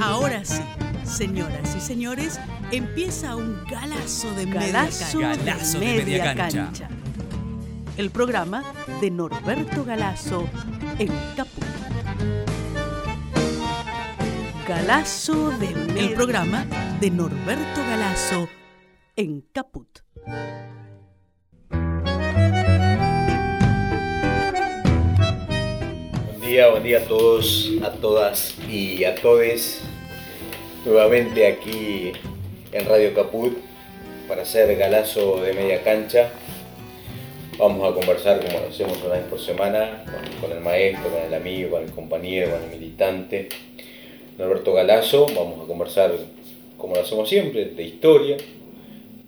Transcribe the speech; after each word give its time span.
Ahora 0.00 0.42
sí, 0.46 0.62
señoras 1.04 1.76
y 1.76 1.80
señores, 1.80 2.40
empieza 2.72 3.36
un 3.36 3.62
galazo 3.66 4.34
de 4.34 4.46
Galazo 4.46 5.18
media 5.18 5.36
de 5.36 5.44
cancha. 5.44 5.52
Galazo 5.52 5.78
de 5.78 5.86
media 5.86 6.34
cancha. 6.34 6.88
El 7.98 8.10
programa 8.10 8.64
de 9.02 9.10
Norberto 9.10 9.84
Galazo 9.84 10.48
en 10.98 11.12
Caput. 11.36 11.64
Galazo 14.66 15.50
de 15.58 15.68
media 15.68 16.02
El 16.02 16.14
programa 16.14 16.64
de 16.98 17.10
Norberto 17.10 17.80
Galazo 17.82 18.48
en 19.16 19.42
Caput. 19.52 19.98
Buen 26.26 26.40
día, 26.40 26.70
buen 26.70 26.82
día 26.82 26.98
a 27.00 27.04
todos, 27.04 27.70
a 27.84 27.92
todas 27.92 28.54
y 28.66 29.04
a 29.04 29.14
todes. 29.14 29.89
Nuevamente 30.82 31.46
aquí 31.46 32.10
en 32.72 32.86
Radio 32.86 33.12
Caput 33.12 33.54
para 34.26 34.42
hacer 34.42 34.74
galazo 34.78 35.42
de 35.42 35.52
media 35.52 35.82
cancha. 35.82 36.30
Vamos 37.58 37.86
a 37.86 37.94
conversar 37.94 38.40
como 38.40 38.60
lo 38.60 38.68
hacemos 38.68 38.96
una 39.04 39.16
vez 39.16 39.24
por 39.24 39.38
semana 39.38 40.06
con, 40.40 40.50
el 40.52 40.60
maestro, 40.60 41.10
con 41.10 41.20
el 41.20 41.34
amigo, 41.34 41.72
con 41.72 41.84
el 41.84 41.90
compañero, 41.90 42.52
con 42.52 42.62
el 42.62 42.70
militante. 42.70 43.50
Norberto 44.38 44.72
Galazo, 44.72 45.26
vamos 45.26 45.62
a 45.62 45.66
conversar 45.66 46.12
como 46.78 46.94
lo 46.94 47.02
hacemos 47.02 47.28
siempre, 47.28 47.66
de 47.66 47.82
historia, 47.82 48.38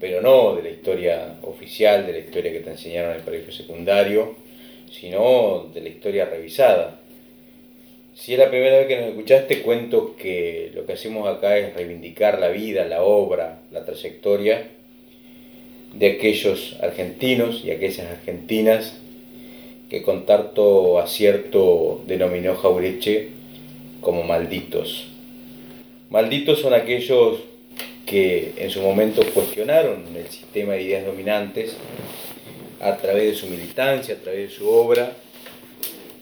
pero 0.00 0.22
no 0.22 0.56
de 0.56 0.62
la 0.62 0.70
historia 0.70 1.34
oficial, 1.42 2.06
de 2.06 2.12
la 2.12 2.18
historia 2.20 2.50
que 2.50 2.60
te 2.60 2.70
enseñaron 2.70 3.10
en 3.10 3.18
el 3.18 3.24
colegio 3.24 3.52
secundario, 3.52 4.36
sino 4.90 5.70
de 5.74 5.82
la 5.82 5.90
historia 5.90 6.24
revisada. 6.24 7.01
Si 8.22 8.34
es 8.34 8.38
la 8.38 8.50
primera 8.50 8.78
vez 8.78 8.86
que 8.86 9.00
nos 9.00 9.08
escuchaste, 9.08 9.62
cuento 9.62 10.14
que 10.14 10.70
lo 10.76 10.86
que 10.86 10.92
hacemos 10.92 11.26
acá 11.28 11.58
es 11.58 11.74
reivindicar 11.74 12.38
la 12.38 12.50
vida, 12.50 12.84
la 12.84 13.02
obra, 13.02 13.62
la 13.72 13.84
trayectoria 13.84 14.68
de 15.92 16.06
aquellos 16.06 16.76
argentinos 16.80 17.64
y 17.64 17.72
aquellas 17.72 18.06
argentinas 18.06 18.96
que 19.90 20.02
con 20.02 20.24
tanto 20.24 21.00
acierto 21.00 22.04
denominó 22.06 22.54
Jaureche 22.54 23.30
como 24.00 24.22
malditos. 24.22 25.08
Malditos 26.08 26.60
son 26.60 26.74
aquellos 26.74 27.40
que 28.06 28.52
en 28.56 28.70
su 28.70 28.82
momento 28.82 29.24
cuestionaron 29.34 30.04
el 30.14 30.28
sistema 30.28 30.74
de 30.74 30.82
ideas 30.82 31.04
dominantes 31.04 31.76
a 32.80 32.96
través 32.98 33.32
de 33.32 33.34
su 33.34 33.48
militancia, 33.48 34.14
a 34.14 34.18
través 34.18 34.48
de 34.48 34.54
su 34.54 34.68
obra, 34.68 35.16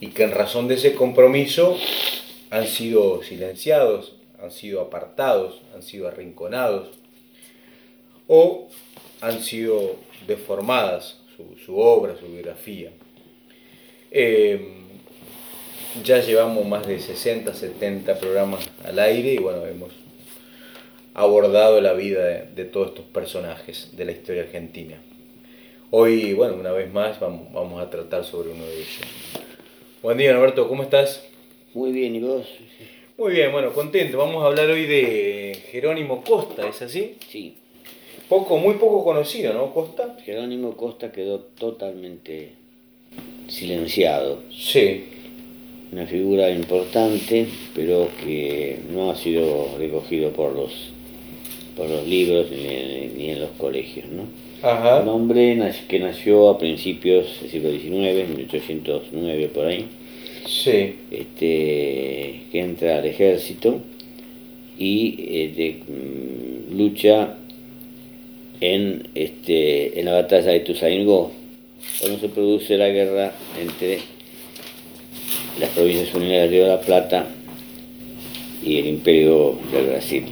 y 0.01 0.09
que 0.09 0.23
en 0.23 0.33
razón 0.33 0.67
de 0.67 0.75
ese 0.75 0.95
compromiso 0.95 1.77
han 2.51 2.67
sido 2.67 3.23
silenciados, 3.23 4.15
han 4.43 4.51
sido 4.51 4.81
apartados, 4.81 5.61
han 5.75 5.83
sido 5.83 6.09
arrinconados, 6.09 6.89
o 8.27 8.69
han 9.21 9.43
sido 9.43 9.97
deformadas 10.27 11.19
su, 11.65 11.79
obra, 11.79 12.17
su 12.19 12.27
biografía. 12.27 12.91
Eh, 14.11 14.75
ya 16.05 16.21
llevamos 16.21 16.67
más 16.67 16.87
de 16.87 17.01
60, 17.01 17.53
70 17.53 18.19
programas 18.19 18.69
al 18.85 18.99
aire 18.99 19.35
y 19.35 19.39
bueno, 19.39 19.67
hemos 19.67 19.91
abordado 21.15 21.81
la 21.81 21.93
vida 21.93 22.25
de, 22.25 22.43
de 22.55 22.65
todos 22.65 22.89
estos 22.89 23.05
personajes 23.07 23.91
de 23.97 24.05
la 24.05 24.13
historia 24.13 24.43
argentina. 24.43 24.97
Hoy, 25.91 26.35
bueno, 26.35 26.55
una 26.55 26.73
vez 26.73 26.93
más 26.93 27.19
vamos, 27.19 27.53
vamos 27.53 27.83
a 27.83 27.91
tratar 27.91 28.25
sobre 28.25 28.51
uno 28.51 28.65
de 28.65 28.75
ellos. 28.75 29.50
Buen 30.03 30.17
día, 30.17 30.33
Norberto, 30.33 30.67
¿cómo 30.67 30.83
estás? 30.83 31.23
Muy 31.75 31.93
bien, 31.93 32.15
¿y 32.15 32.21
vos? 32.21 32.47
Muy 33.19 33.33
bien, 33.33 33.53
bueno, 33.53 33.71
contento. 33.75 34.17
Vamos 34.17 34.43
a 34.43 34.47
hablar 34.47 34.71
hoy 34.71 34.87
de 34.87 35.63
Jerónimo 35.71 36.25
Costa, 36.25 36.67
¿es 36.67 36.81
así? 36.81 37.17
Sí, 37.29 37.57
Poco, 38.27 38.57
muy 38.57 38.77
poco 38.77 39.05
conocido, 39.05 39.53
¿no, 39.53 39.75
Costa? 39.75 40.17
Jerónimo 40.25 40.75
Costa 40.75 41.13
quedó 41.13 41.41
totalmente 41.41 42.53
silenciado. 43.49 44.43
Sí, 44.51 45.05
Una 45.93 46.07
figura 46.07 46.51
importante, 46.51 47.47
pero 47.75 48.09
que 48.25 48.79
no 48.91 49.11
ha 49.11 49.17
sido 49.17 49.77
recogido 49.77 50.31
por 50.31 50.55
los, 50.55 50.73
por 51.77 51.91
los 51.91 52.07
libros 52.07 52.51
ni, 52.51 53.09
ni 53.19 53.31
en 53.33 53.41
los 53.41 53.51
colegios, 53.51 54.09
¿no? 54.09 54.25
Ajá, 54.63 55.01
Un 55.01 55.09
hombre 55.09 55.59
que 55.89 55.99
nació 55.99 56.51
a 56.51 56.59
principios 56.59 57.41
del 57.41 57.51
siglo 57.51 57.71
XIX, 57.71 58.29
1809 58.37 59.51
por 59.55 59.67
ahí, 59.67 59.87
sí, 60.47 60.97
este, 61.11 62.43
que 62.51 62.61
entra 62.61 62.99
al 62.99 63.07
ejército 63.07 63.81
y 64.79 65.17
eh, 65.19 65.83
mm, 65.87 66.77
lucha 66.77 67.37
en, 68.61 69.09
este, 69.15 69.99
en 69.99 70.07
la 70.07 70.13
batalla 70.13 70.51
de 70.51 70.57
Ituzaingó, 70.59 71.33
cuando 72.01 72.19
se 72.19 72.29
produce 72.29 72.77
la 72.77 72.89
guerra 72.89 73.33
entre 73.61 73.99
las 75.59 75.71
provincias 75.71 76.15
unidas 76.15 76.43
del 76.43 76.51
Río 76.51 76.63
de 76.65 76.69
la 76.69 76.81
Plata 76.81 77.27
y 78.63 78.79
el 78.79 78.87
Imperio 78.87 79.59
del 79.73 79.87
Brasil. 79.87 80.25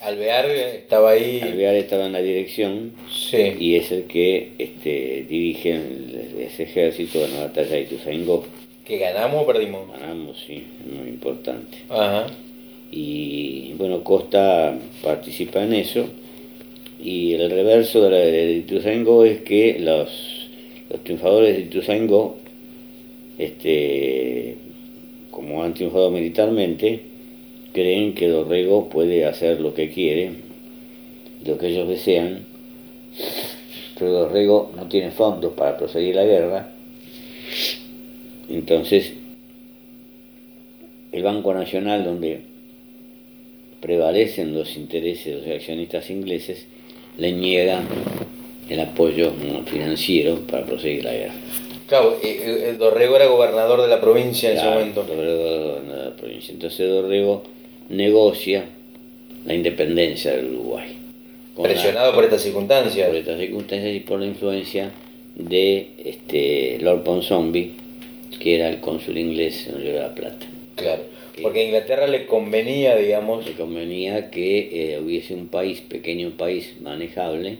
Alvear 0.00 0.50
estaba 0.50 1.10
ahí. 1.10 1.40
Alvear 1.40 1.76
estaba 1.76 2.06
en 2.06 2.12
la 2.12 2.20
dirección 2.20 2.92
Sí, 3.32 3.54
y 3.60 3.76
es 3.76 3.90
el 3.90 4.02
que 4.04 4.50
este, 4.58 5.24
dirige 5.26 5.80
ese 6.38 6.64
ejército 6.64 7.24
en 7.24 7.32
la 7.32 7.44
batalla 7.44 7.76
de 7.76 7.80
Ituzaingó. 7.84 8.44
que 8.84 8.98
ganamos 8.98 9.44
o 9.44 9.46
perdimos. 9.46 9.90
Ganamos, 9.90 10.36
sí, 10.46 10.62
muy 10.84 11.08
importante. 11.08 11.78
Ajá, 11.88 12.26
y 12.90 13.72
bueno, 13.78 14.04
Costa 14.04 14.78
participa 15.02 15.64
en 15.64 15.72
eso 15.72 16.04
y 17.02 17.32
el 17.32 17.50
reverso 17.50 18.02
de, 18.02 18.10
la, 18.10 18.18
de 18.18 18.52
Ituzaingó 18.52 19.24
es 19.24 19.40
que 19.40 19.78
los, 19.78 20.50
los 20.90 21.02
triunfadores 21.02 21.56
de 21.56 21.62
Ituzaingó, 21.62 22.36
este, 23.38 24.58
como 25.30 25.62
han 25.62 25.72
triunfado 25.72 26.10
militarmente, 26.10 27.00
creen 27.72 28.14
que 28.14 28.28
Dorrego 28.28 28.90
puede 28.90 29.24
hacer 29.24 29.58
lo 29.58 29.72
que 29.72 29.88
quiere, 29.88 30.32
lo 31.46 31.56
que 31.56 31.68
ellos 31.68 31.88
desean, 31.88 32.51
pero 33.98 34.10
Dorrego 34.12 34.70
no 34.76 34.88
tiene 34.88 35.10
fondos 35.10 35.52
para 35.54 35.76
proseguir 35.76 36.14
la 36.16 36.24
guerra, 36.24 36.68
entonces 38.48 39.12
el 41.12 41.22
Banco 41.22 41.52
Nacional, 41.54 42.04
donde 42.04 42.40
prevalecen 43.80 44.54
los 44.54 44.76
intereses 44.76 45.24
de 45.42 45.48
los 45.48 45.56
accionistas 45.58 46.08
ingleses, 46.10 46.66
le 47.18 47.32
niegan 47.32 47.86
el 48.68 48.80
apoyo 48.80 49.32
financiero 49.66 50.40
para 50.46 50.64
proseguir 50.64 51.04
la 51.04 51.12
guerra. 51.12 51.34
claro, 51.88 52.16
eh, 52.22 52.68
eh, 52.70 52.76
Dorrego 52.78 53.16
era 53.16 53.26
gobernador 53.26 53.82
de 53.82 53.88
la 53.88 54.00
provincia 54.00 54.50
en 54.50 54.54
Claro, 54.56 54.70
ese 54.70 54.78
momento. 54.78 55.02
Dorrego, 55.02 55.80
no, 55.86 55.96
la 56.04 56.16
provincia. 56.16 56.52
Entonces 56.52 56.88
Dorrego 56.88 57.42
negocia 57.90 58.64
la 59.44 59.54
independencia 59.54 60.32
del 60.32 60.46
Uruguay. 60.54 60.86
La- 61.56 61.62
Presionado 61.64 62.14
por 62.14 62.24
estas 62.24 62.42
circunstancias. 62.42 63.06
por 63.08 63.16
estas 63.16 63.38
circunstancias 63.38 63.94
y 63.94 64.00
por 64.00 64.20
la 64.20 64.26
influencia 64.26 64.90
de 65.34 65.88
este 66.04 66.78
Lord 66.80 67.02
Ponsonby, 67.04 67.72
que 68.40 68.54
era 68.56 68.68
el 68.68 68.80
cónsul 68.80 69.18
inglés 69.18 69.66
en 69.68 69.76
el 69.76 69.82
Río 69.82 69.92
de 69.94 70.00
la 70.00 70.14
Plata. 70.14 70.46
Claro, 70.76 71.02
porque 71.42 71.60
a 71.60 71.64
Inglaterra 71.64 72.06
le 72.06 72.26
convenía, 72.26 72.96
digamos, 72.96 73.46
Le 73.46 73.52
convenía 73.52 74.30
que 74.30 74.94
eh, 74.94 75.00
hubiese 75.00 75.34
un 75.34 75.48
país, 75.48 75.80
pequeño 75.80 76.30
país, 76.30 76.74
manejable, 76.80 77.58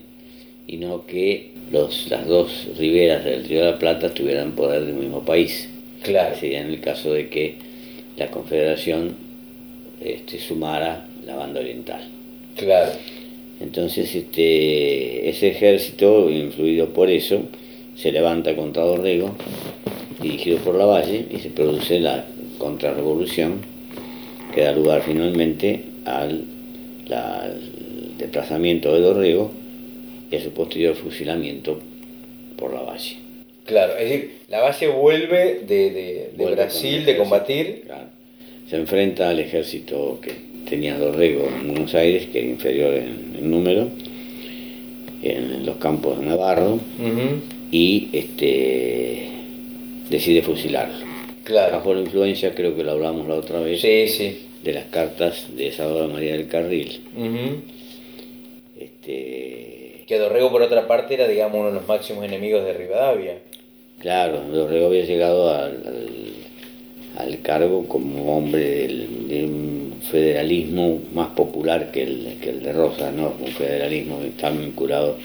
y 0.66 0.76
no 0.78 1.06
que 1.06 1.50
los, 1.70 2.08
las 2.10 2.26
dos 2.26 2.68
riberas 2.78 3.24
del 3.24 3.44
Río 3.44 3.64
de 3.64 3.70
la 3.72 3.78
Plata 3.78 4.12
tuvieran 4.14 4.52
poder 4.52 4.84
del 4.84 4.94
mismo 4.94 5.22
país. 5.24 5.68
claro, 6.02 6.34
Sería 6.36 6.60
en 6.62 6.68
el 6.68 6.80
caso 6.80 7.12
de 7.12 7.28
que 7.28 7.56
la 8.16 8.30
Confederación 8.30 9.16
este, 10.00 10.38
sumara 10.38 11.06
la 11.26 11.36
banda 11.36 11.60
oriental. 11.60 12.02
claro, 12.56 12.92
Entonces 13.62 14.14
este, 14.14 15.28
ese 15.28 15.48
ejército, 15.48 16.28
influido 16.30 16.88
por 16.88 17.10
eso, 17.10 17.42
se 17.96 18.10
levanta 18.12 18.56
contra 18.56 18.82
Dorrego, 18.82 19.34
dirigido 20.20 20.58
por 20.58 20.74
Lavalle, 20.76 21.26
y 21.30 21.38
se 21.38 21.50
produce 21.50 22.00
la 22.00 22.24
contrarrevolución 22.58 23.60
que 24.54 24.62
da 24.62 24.72
lugar 24.72 25.02
finalmente 25.02 25.84
al, 26.04 26.44
la- 27.06 27.42
al 27.42 27.60
desplazamiento 28.18 28.92
de 28.94 29.00
Dorrego 29.00 29.50
y 30.30 30.36
a 30.36 30.40
su 30.42 30.50
posterior 30.52 30.94
fusilamiento 30.94 31.78
por 32.56 32.72
Lavalle. 32.72 33.16
claro. 33.64 33.94
Es 33.96 34.08
decir, 34.10 34.30
la 34.48 34.60
base 34.60 34.86
vuelve 34.88 35.60
de, 35.66 35.90
de- 35.90 35.90
de 35.92 36.30
Vuelve 36.36 36.56
Brasil 36.56 37.04
de 37.04 37.16
combatir. 37.16 37.82
claro. 37.86 38.06
Se 38.68 38.76
enfrenta 38.76 39.28
al 39.28 39.38
ejército 39.40 40.18
que 40.22 40.32
tenía 40.68 40.98
Dorrego 40.98 41.48
en 41.48 41.68
Buenos 41.68 41.94
Aires, 41.94 42.26
que 42.32 42.38
era 42.40 42.48
inferior 42.48 42.94
en, 42.94 43.36
en 43.38 43.50
número, 43.50 43.88
en 45.22 45.64
los 45.64 45.76
campos 45.76 46.18
de 46.18 46.26
Navarro, 46.26 46.78
y 47.70 48.08
este 48.12 49.28
decide 50.10 50.42
fusilarlo. 50.42 51.06
Claro, 51.44 51.76
Bajo 51.76 51.94
la 51.94 52.02
influencia, 52.02 52.54
creo 52.54 52.76
que 52.76 52.84
lo 52.84 52.92
hablamos 52.92 53.26
la 53.26 53.34
otra 53.34 53.60
vez, 53.60 53.80
sí, 53.80 54.06
sí, 54.08 54.46
de 54.62 54.72
las 54.72 54.84
cartas 54.86 55.46
de 55.56 55.72
Salvador 55.72 56.12
María 56.12 56.32
del 56.32 56.48
Carril. 56.48 57.00
este... 58.78 60.04
Que 60.06 60.18
Dorrego, 60.18 60.50
por 60.50 60.62
otra 60.62 60.86
parte, 60.86 61.14
era, 61.14 61.26
digamos, 61.26 61.58
uno 61.58 61.68
de 61.68 61.74
los 61.74 61.88
máximos 61.88 62.24
enemigos 62.24 62.64
de 62.64 62.74
Rivadavia. 62.74 63.38
Claro, 64.00 64.40
Dorrego 64.40 64.88
había 64.88 65.04
llegado 65.04 65.48
al, 65.48 65.82
al, 65.86 66.08
cargo 67.42 67.86
como 67.88 68.36
hombre 68.36 68.86
del, 68.86 69.28
de 69.28 69.44
un 69.44 69.94
federalismo 70.10 71.00
más 71.14 71.28
popular 71.28 71.90
que 71.90 72.02
el, 72.02 72.36
que 72.40 72.50
el 72.50 72.62
de 72.62 72.72
Rosas, 72.72 73.12
¿no? 73.14 73.34
un 73.40 73.52
federalismo 73.52 74.20
que 74.20 74.28
estaba 74.28 74.56
vinculado, 74.56 75.16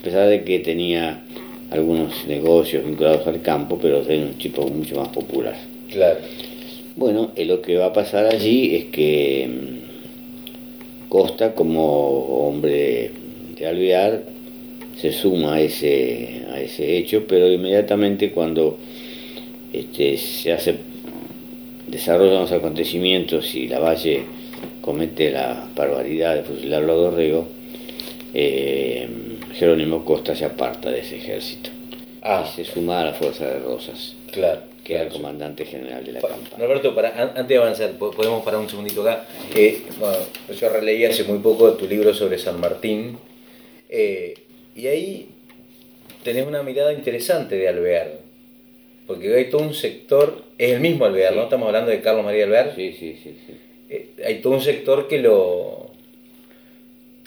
a 0.00 0.02
pesar 0.02 0.28
de 0.28 0.44
que 0.44 0.58
tenía 0.60 1.22
algunos 1.70 2.26
negocios 2.26 2.84
vinculados 2.84 3.26
al 3.26 3.42
campo, 3.42 3.78
pero 3.80 4.02
era 4.02 4.24
un 4.24 4.34
tipo 4.34 4.66
mucho 4.68 4.96
más 4.96 5.08
popular. 5.08 5.54
Claro. 5.90 6.18
Bueno, 6.96 7.30
lo 7.36 7.62
que 7.62 7.76
va 7.76 7.86
a 7.86 7.92
pasar 7.92 8.26
allí 8.26 8.74
es 8.74 8.84
que 8.86 9.48
mm, 9.48 11.08
Costa, 11.08 11.54
como 11.54 12.46
hombre 12.48 13.12
de 13.56 13.66
Alvear, 13.66 14.24
se 15.00 15.12
suma 15.12 15.54
a 15.54 15.60
ese, 15.60 16.42
a 16.50 16.60
ese 16.60 16.96
hecho, 16.96 17.24
pero 17.28 17.50
inmediatamente 17.50 18.32
cuando 18.32 18.78
este, 19.72 20.16
se 20.16 20.52
hace 20.52 20.74
desarrollan 21.90 22.42
los 22.42 22.52
acontecimientos 22.52 23.54
y 23.54 23.68
la 23.68 23.78
Valle 23.78 24.22
comete 24.80 25.30
la 25.30 25.68
barbaridad 25.74 26.36
de 26.36 26.42
fusilarlo 26.42 26.92
a 26.92 26.96
Dorrego, 26.96 27.48
eh, 28.34 29.08
Jerónimo 29.54 30.04
Costa 30.04 30.34
se 30.34 30.44
aparta 30.44 30.90
de 30.90 31.00
ese 31.00 31.16
ejército 31.16 31.70
ah. 32.22 32.46
y 32.46 32.56
se 32.56 32.64
suma 32.64 33.00
a 33.00 33.04
la 33.06 33.12
fuerza 33.14 33.46
de 33.46 33.58
Rosas. 33.60 34.14
Claro 34.32 34.68
que 34.88 34.94
era 34.94 35.04
el 35.04 35.10
comandante 35.10 35.66
general 35.66 36.02
de 36.02 36.12
la 36.12 36.20
campaña. 36.22 36.64
Roberto, 36.64 36.94
para, 36.94 37.22
antes 37.22 37.46
de 37.46 37.58
avanzar, 37.58 37.92
podemos 37.98 38.42
parar 38.42 38.58
un 38.58 38.70
segundito 38.70 39.02
acá. 39.02 39.26
Eh, 39.54 39.82
yo 40.58 40.68
releí 40.70 41.04
hace 41.04 41.24
muy 41.24 41.40
poco 41.40 41.74
tu 41.74 41.86
libro 41.86 42.14
sobre 42.14 42.38
San 42.38 42.58
Martín 42.58 43.18
eh, 43.90 44.32
y 44.74 44.86
ahí 44.86 45.28
tenés 46.24 46.46
una 46.46 46.62
mirada 46.62 46.94
interesante 46.94 47.56
de 47.56 47.68
Alvear, 47.68 48.12
porque 49.08 49.34
hay 49.34 49.46
todo 49.46 49.62
un 49.62 49.72
sector, 49.72 50.44
es 50.58 50.72
el 50.72 50.80
mismo 50.80 51.06
Alvear, 51.06 51.34
¿no? 51.34 51.44
Estamos 51.44 51.66
hablando 51.66 51.90
de 51.90 52.02
Carlos 52.02 52.26
María 52.26 52.44
Alvear. 52.44 52.74
Sí, 52.76 52.92
sí, 52.92 53.18
sí. 53.20 53.38
sí. 53.46 53.54
Eh, 53.88 54.10
hay 54.22 54.42
todo 54.42 54.52
un 54.52 54.60
sector 54.60 55.08
que 55.08 55.18
lo 55.18 55.90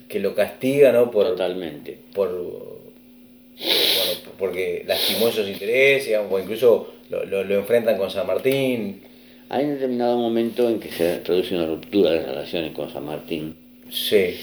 que 0.07 0.19
lo 0.19 0.35
castiga, 0.35 0.91
¿no? 0.91 1.09
Por, 1.09 1.25
Totalmente. 1.25 1.97
Por, 2.13 2.29
bueno, 2.29 4.33
porque 4.37 4.83
lastimó 4.85 5.29
esos 5.29 5.47
intereses, 5.47 6.19
o 6.29 6.39
incluso 6.39 6.93
lo, 7.09 7.25
lo, 7.25 7.55
enfrentan 7.55 7.97
con 7.97 8.11
San 8.11 8.27
Martín. 8.27 9.01
Hay 9.49 9.65
un 9.65 9.73
determinado 9.73 10.17
momento 10.17 10.69
en 10.69 10.79
que 10.79 10.89
se 10.89 11.17
produce 11.17 11.55
una 11.55 11.65
ruptura 11.65 12.11
de 12.11 12.23
relaciones 12.23 12.73
con 12.73 12.91
San 12.91 13.05
Martín. 13.05 13.55
Sí. 13.89 14.37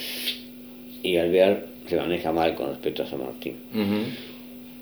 Y 1.05 1.17
Alvear 1.17 1.67
se 1.87 1.97
maneja 1.97 2.33
mal 2.33 2.57
con 2.57 2.71
respecto 2.71 3.05
a 3.05 3.07
San 3.07 3.21
Martín. 3.21 3.59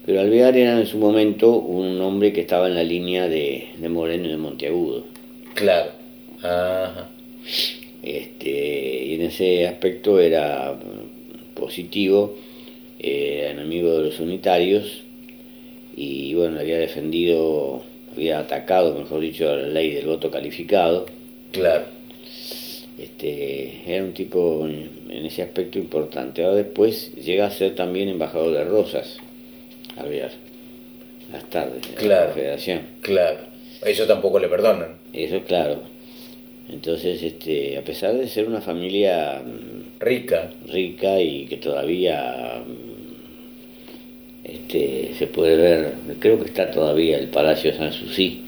Pero 0.06 0.20
Alvear 0.20 0.56
era 0.56 0.78
en 0.78 0.86
su 0.86 0.98
momento 0.98 1.56
un 1.56 2.00
hombre 2.00 2.32
que 2.32 2.42
estaba 2.42 2.68
en 2.68 2.76
la 2.76 2.84
línea 2.84 3.28
de, 3.28 3.70
de 3.76 3.88
Moreno 3.88 4.26
y 4.26 4.30
de 4.30 4.36
Monteagudo. 4.36 5.04
Claro. 5.54 5.90
Ajá. 6.42 7.08
Este, 8.02 9.04
y 9.04 9.14
en 9.14 9.22
ese 9.22 9.66
aspecto 9.66 10.20
era 10.20 10.78
positivo, 11.54 12.36
era 13.00 13.50
enemigo 13.50 13.98
de 13.98 14.04
los 14.04 14.20
unitarios 14.20 15.02
y 15.96 16.34
bueno, 16.34 16.60
había 16.60 16.78
defendido, 16.78 17.82
había 18.14 18.38
atacado, 18.38 18.96
mejor 18.96 19.20
dicho, 19.20 19.50
a 19.50 19.56
la 19.56 19.68
ley 19.68 19.90
del 19.90 20.06
voto 20.06 20.30
calificado. 20.30 21.06
Claro. 21.50 21.86
Este, 22.96 23.82
era 23.86 24.04
un 24.04 24.12
tipo 24.12 24.66
en 24.68 25.26
ese 25.26 25.42
aspecto 25.42 25.80
importante. 25.80 26.44
Ahora 26.44 26.58
después 26.58 27.12
llega 27.16 27.46
a 27.46 27.50
ser 27.50 27.74
también 27.74 28.08
embajador 28.08 28.52
de 28.52 28.64
Rosas, 28.64 29.18
ver 30.04 30.30
las 31.32 31.44
tardes 31.50 31.82
de 31.96 32.08
la 32.08 32.28
Federación. 32.28 32.80
Claro, 33.00 33.38
eso 33.84 34.06
tampoco 34.06 34.38
le 34.38 34.48
perdonan. 34.48 34.98
Eso 35.12 35.40
claro. 35.42 35.80
Entonces, 36.68 37.22
este, 37.22 37.78
a 37.78 37.82
pesar 37.82 38.14
de 38.14 38.26
ser 38.26 38.48
una 38.48 38.60
familia 38.60 39.40
mm, 39.44 40.00
rica, 40.00 40.50
rica 40.66 41.20
y 41.20 41.46
que 41.46 41.58
todavía 41.58 42.62
este, 44.42 45.14
se 45.16 45.26
puede 45.28 45.56
ver, 45.56 45.92
creo 46.18 46.38
que 46.40 46.46
está 46.46 46.70
todavía 46.70 47.18
el 47.18 47.28
Palacio 47.28 47.72
San 47.74 47.92
Susi, 47.92 48.44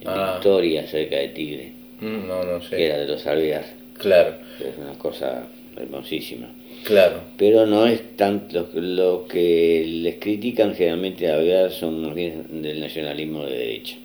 en 0.00 0.08
ah. 0.08 0.34
Victoria, 0.34 0.86
cerca 0.88 1.16
de 1.16 1.28
Tigre. 1.28 1.72
Mm, 2.00 2.26
no, 2.26 2.42
no 2.44 2.60
sé. 2.62 2.76
Que 2.76 2.86
era 2.86 2.98
de 2.98 3.06
los 3.06 3.26
Alvear. 3.26 3.64
Claro. 3.98 4.34
Es 4.58 4.76
una 4.78 4.98
cosa 4.98 5.46
hermosísima. 5.76 6.48
Claro. 6.84 7.20
Pero 7.36 7.66
no 7.66 7.86
es 7.86 8.16
tanto 8.16 8.68
lo, 8.74 9.26
que 9.26 9.84
les 9.86 10.16
critican 10.16 10.74
generalmente 10.74 11.28
a 11.28 11.34
Alvear 11.34 11.70
son 11.70 12.02
más 12.02 12.14
bien 12.14 12.62
del 12.62 12.80
nacionalismo 12.80 13.44
de 13.44 13.56
derecha. 13.56 13.96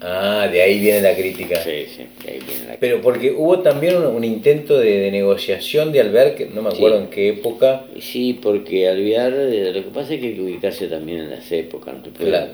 Ah, 0.00 0.48
de 0.52 0.60
ahí 0.60 0.80
viene 0.80 1.00
la 1.00 1.14
crítica. 1.14 1.62
Sí, 1.62 1.86
sí, 1.96 2.02
de 2.24 2.32
ahí 2.32 2.40
viene 2.46 2.66
la 2.68 2.76
Pero 2.78 3.00
porque 3.00 3.32
hubo 3.32 3.60
también 3.60 3.96
un, 3.96 4.22
intento 4.22 4.78
de, 4.78 5.10
negociación 5.10 5.92
de 5.92 6.00
Alvear, 6.00 6.34
no 6.52 6.62
me 6.62 6.68
acuerdo 6.68 6.98
en 6.98 7.06
qué 7.06 7.30
época. 7.30 7.86
Sí, 8.00 8.38
porque 8.40 8.88
Alvear, 8.88 9.32
eh, 9.32 9.72
lo 9.72 9.84
que 9.84 9.90
pasa 9.90 10.14
es 10.14 10.20
que 10.20 10.28
hay 10.28 10.34
que 10.34 10.42
ubicarse 10.42 10.88
también 10.88 11.20
en 11.20 11.30
las 11.30 11.50
épocas, 11.50 11.94
¿no? 11.94 12.12
claro. 12.12 12.52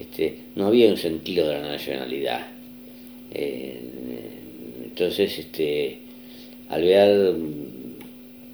este, 0.00 0.36
no 0.54 0.68
había 0.68 0.88
un 0.88 0.96
sentido 0.96 1.48
de 1.48 1.54
la 1.54 1.68
nacionalidad. 1.68 2.46
Eh, 3.34 3.80
entonces, 4.84 5.38
este, 5.38 5.98
Alvear 6.70 7.34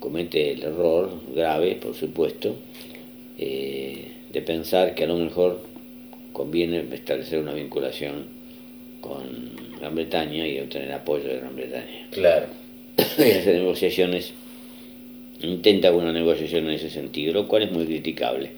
comete 0.01 0.53
el 0.53 0.63
error 0.63 1.11
grave, 1.35 1.77
por 1.77 1.95
supuesto, 1.95 2.57
eh, 3.39 4.13
de 4.33 4.43
pensar 4.43 4.95
que 4.95 5.05
a 5.05 5.07
lo 5.07 5.17
mejor 5.17 5.61
conviene 6.33 6.85
establecer 6.93 7.39
una 7.39 7.55
vinculación 7.55 8.27
con 9.01 9.23
Gran 9.79 9.95
Bretaña 9.95 10.47
y 10.47 10.59
obtener 10.61 10.93
apoyo 10.93 11.29
de 11.29 11.39
Gran 11.39 11.57
Bretaña. 11.57 12.09
Claro. 12.11 12.47
y 13.19 13.31
hacer 13.31 13.55
negociaciones, 13.57 14.33
intenta 15.41 15.93
una 15.93 16.13
negociación 16.13 16.67
en 16.67 16.73
ese 16.73 16.91
sentido, 16.91 17.33
lo 17.33 17.49
cual 17.49 17.63
es 17.63 17.73
muy 17.73 17.87
criticable. 17.87 18.51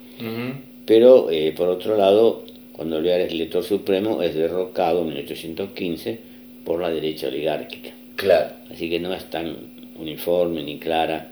Pero, 0.85 1.31
eh, 1.31 1.53
por 1.57 1.69
otro 1.69 1.97
lado, 1.97 2.45
cuando 2.73 2.97
Alvear 2.97 3.21
es 3.21 3.33
elector 3.33 3.63
supremo, 3.63 4.23
es 4.23 4.35
derrocado 4.35 5.03
en 5.03 5.09
1815 5.09 6.19
por 6.65 6.81
la 6.81 6.91
derecha 6.91 7.29
oligárquica. 7.29 7.91
Claro. 8.17 8.55
Así 8.71 8.91
que 8.91 8.99
no 8.99 9.15
es 9.15 9.25
tan 9.31 9.57
uniforme 9.99 10.63
ni 10.63 10.79
clara 10.79 11.31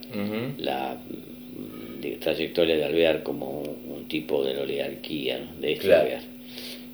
la 0.59 0.97
mm, 0.97 2.21
trayectoria 2.21 2.77
de 2.77 2.85
Alvear 2.85 3.23
como 3.23 3.61
un, 3.61 4.07
tipo 4.09 4.45
de 4.45 4.55
la 4.55 4.63
oligarquía, 4.63 5.41
de 5.61 5.73
este 5.73 5.93
Alvear 5.93 6.37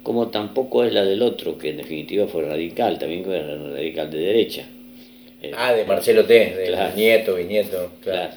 como 0.02 0.28
tampoco 0.28 0.84
es 0.84 0.92
la 0.92 1.04
del 1.04 1.22
otro, 1.22 1.56
que 1.56 1.70
en 1.70 1.76
definitiva 1.76 2.26
fue 2.26 2.42
radical, 2.42 2.98
también 2.98 3.24
fue 3.24 3.40
radical 3.40 4.10
de 4.10 4.18
derecha. 4.18 4.64
ah, 5.56 5.72
de 5.72 5.84
Marcelo 5.84 6.24
T, 6.24 6.34
de 6.34 6.92
nieto, 6.96 7.36
bisnieto, 7.36 7.92
claro. 8.02 8.32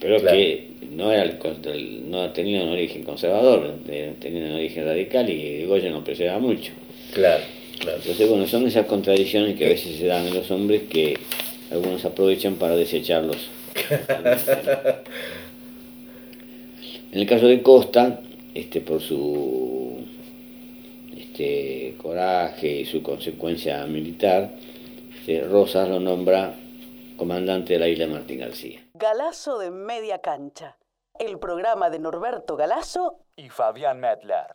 Pero 0.00 0.20
que 0.20 0.68
no, 0.90 1.12
era 1.12 1.38
no 2.04 2.22
ha 2.22 2.32
tenido 2.32 2.64
un 2.64 2.70
origen 2.70 3.04
conservador, 3.04 3.74
tenía 3.86 4.44
un 4.44 4.54
origen 4.56 4.84
radical 4.84 5.30
y 5.30 5.64
Goya 5.64 5.90
no 5.90 6.04
preserva 6.04 6.38
mucho. 6.38 6.72
Claro, 7.14 7.44
claro. 7.78 7.98
Entonces, 7.98 8.28
bueno, 8.28 8.46
son 8.46 8.66
esas 8.66 8.86
contradicciones 8.86 9.56
que 9.56 9.66
a 9.66 9.68
veces 9.68 9.96
se 9.96 10.06
dan 10.06 10.26
en 10.26 10.34
los 10.34 10.50
hombres 10.50 10.82
que 10.90 11.16
algunos 11.74 12.04
aprovechan 12.04 12.54
para 12.54 12.76
desecharlos. 12.76 13.50
en 17.12 17.18
el 17.18 17.26
caso 17.26 17.46
de 17.46 17.62
Costa, 17.62 18.20
este 18.54 18.80
por 18.80 19.00
su 19.00 20.04
este, 21.16 21.96
coraje 22.00 22.80
y 22.80 22.84
su 22.84 23.02
consecuencia 23.02 23.84
militar, 23.86 24.52
este, 25.18 25.40
Rosas 25.42 25.88
lo 25.88 25.98
nombra 25.98 26.54
comandante 27.16 27.72
de 27.74 27.78
la 27.80 27.88
isla 27.88 28.06
Martín 28.06 28.38
García. 28.40 28.80
Galazo 28.94 29.58
de 29.58 29.70
media 29.70 30.18
cancha, 30.18 30.78
el 31.18 31.38
programa 31.38 31.90
de 31.90 31.98
Norberto 31.98 32.56
Galazo 32.56 33.24
y 33.36 33.48
Fabián 33.48 33.98
Medler. 34.00 34.46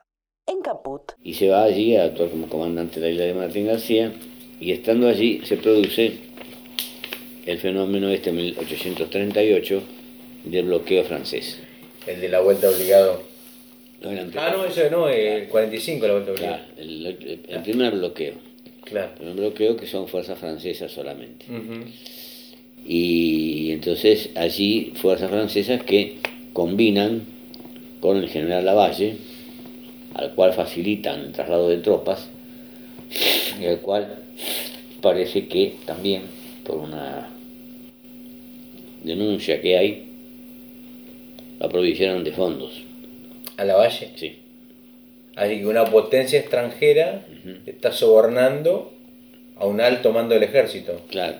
En 0.47 0.61
Caput. 0.61 1.11
Y 1.21 1.35
se 1.35 1.49
va 1.49 1.63
allí 1.63 1.95
a 1.95 2.05
actuar 2.05 2.29
como 2.29 2.47
comandante 2.47 2.99
de 2.99 3.07
la 3.07 3.11
isla 3.11 3.25
de 3.25 3.33
Martín 3.33 3.67
García 3.67 4.11
y 4.59 4.71
estando 4.71 5.07
allí 5.07 5.45
se 5.45 5.57
produce 5.57 6.28
el 7.49 7.57
fenómeno 7.57 8.09
este 8.09 8.31
1838 8.31 9.81
del 10.45 10.65
bloqueo 10.65 11.03
francés. 11.03 11.57
El 12.05 12.21
de 12.21 12.29
la 12.29 12.41
vuelta 12.41 12.69
obligado 12.69 13.23
ah, 14.37 14.53
no, 14.55 14.65
eso 14.65 14.81
no, 14.91 15.09
el 15.09 15.47
45 15.47 16.07
la 16.07 16.13
vuelta 16.13 16.33
claro, 16.33 16.63
el, 16.77 17.61
primer 17.63 17.93
bloqueo. 17.93 18.33
Claro. 18.83 19.09
El 19.13 19.17
primer 19.17 19.35
bloqueo 19.35 19.75
que 19.75 19.87
son 19.87 20.07
fuerzas 20.07 20.37
francesas 20.37 20.91
solamente. 20.91 21.47
Y 22.85 23.71
entonces 23.71 24.29
allí 24.35 24.93
fuerzas 24.95 25.31
francesas 25.31 25.83
que 25.83 26.17
combinan 26.53 27.23
con 27.99 28.17
el 28.17 28.29
general 28.29 28.65
Lavalle, 28.65 29.17
al 30.13 30.35
cual 30.35 30.53
facilitan 30.53 31.19
el 31.19 31.31
traslado 31.31 31.67
de 31.67 31.77
tropas, 31.77 32.29
y 33.59 33.65
al 33.65 33.79
cual 33.79 34.19
parece 35.01 35.47
que 35.47 35.73
también 35.85 36.21
por 36.63 36.77
una 36.77 37.27
denuncia 39.03 39.61
que 39.61 39.77
hay, 39.77 40.09
la 41.59 41.69
provisionaron 41.69 42.23
de 42.23 42.31
fondos. 42.31 42.83
¿A 43.57 43.65
la 43.65 43.75
Valle? 43.75 44.09
Sí. 44.15 44.37
Así 45.35 45.59
que 45.59 45.65
una 45.65 45.85
potencia 45.85 46.39
extranjera 46.39 47.25
está 47.65 47.91
sobornando 47.91 48.93
a 49.57 49.65
un 49.65 49.81
alto 49.81 50.11
mando 50.11 50.33
del 50.33 50.43
ejército. 50.43 51.01
Claro. 51.09 51.37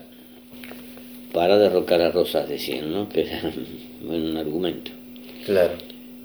Para 1.33 1.57
derrocar 1.57 2.01
a 2.01 2.11
Rosas, 2.11 2.47
decían, 2.49 2.91
¿no? 2.91 3.07
Que 3.07 3.21
era 3.21 3.41
un 4.07 4.37
argumento. 4.37 4.91
Claro. 5.45 5.73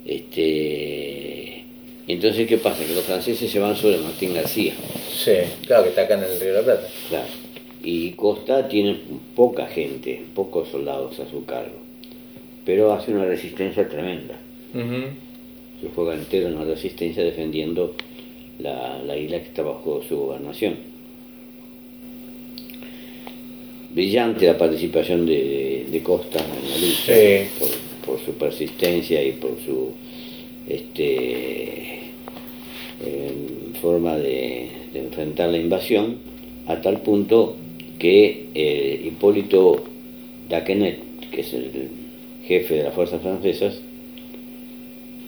Este, 0.07 1.65
entonces, 2.07 2.47
¿qué 2.47 2.59
pasa? 2.59 2.85
Que 2.85 2.95
los 2.95 3.05
franceses 3.05 3.51
se 3.51 3.59
van 3.59 3.77
sobre 3.77 3.97
Martín 3.99 4.35
García. 4.35 4.75
Sí, 5.11 5.37
claro, 5.67 5.85
que 5.85 5.89
está 5.91 6.03
acá 6.03 6.15
en 6.15 6.25
el 6.25 6.41
Río 6.41 6.53
de 6.53 6.59
la 6.61 6.63
Plata. 6.63 6.89
Claro. 7.09 7.44
Y 7.85 8.13
Costa 8.13 8.67
tiene 8.69 8.97
poca 9.37 9.67
gente, 9.67 10.23
pocos 10.35 10.69
soldados 10.69 11.21
a 11.21 11.29
su 11.31 11.45
cargo. 11.45 11.77
Pero 12.65 12.93
hace 12.95 13.13
una 13.13 13.27
resistencia 13.27 13.87
tremenda. 13.89 14.35
Se 14.73 15.89
juega 15.95 16.15
entero 16.15 16.49
en 16.49 16.55
la 16.55 16.65
resistencia 16.65 17.23
defendiendo 17.23 17.95
la, 18.59 18.99
la 19.03 19.17
isla 19.19 19.39
que 19.41 19.49
está 19.49 19.63
bajo 19.63 20.03
su 20.09 20.17
gobernación. 20.17 20.77
Brillante 23.95 24.47
la 24.47 24.59
participación 24.59 25.25
de, 25.27 25.87
de 25.91 26.03
Costa 26.03 26.39
en 26.41 26.71
la 26.71 26.77
lucha, 26.79 27.15
Sí. 27.15 27.49
por, 27.61 28.17
por 28.17 28.25
su 28.25 28.33
persistencia 28.33 29.23
y 29.23 29.33
por 29.33 29.57
su 29.65 29.93
este, 30.67 32.01
forma 33.81 34.17
de, 34.17 34.69
de 34.93 34.99
enfrentar 35.01 35.51
la 35.51 35.59
invasión, 35.59 36.17
a 36.67 36.81
tal 36.81 37.03
punto 37.03 37.57
que 37.99 38.47
eh, 38.55 39.03
Hipólito 39.07 39.85
Daquenet, 40.49 40.99
que 41.31 41.41
es 41.41 41.53
el 41.55 41.71
jefe 42.47 42.75
de 42.77 42.83
las 42.85 42.95
fuerzas 42.95 43.23
francesas, 43.23 43.81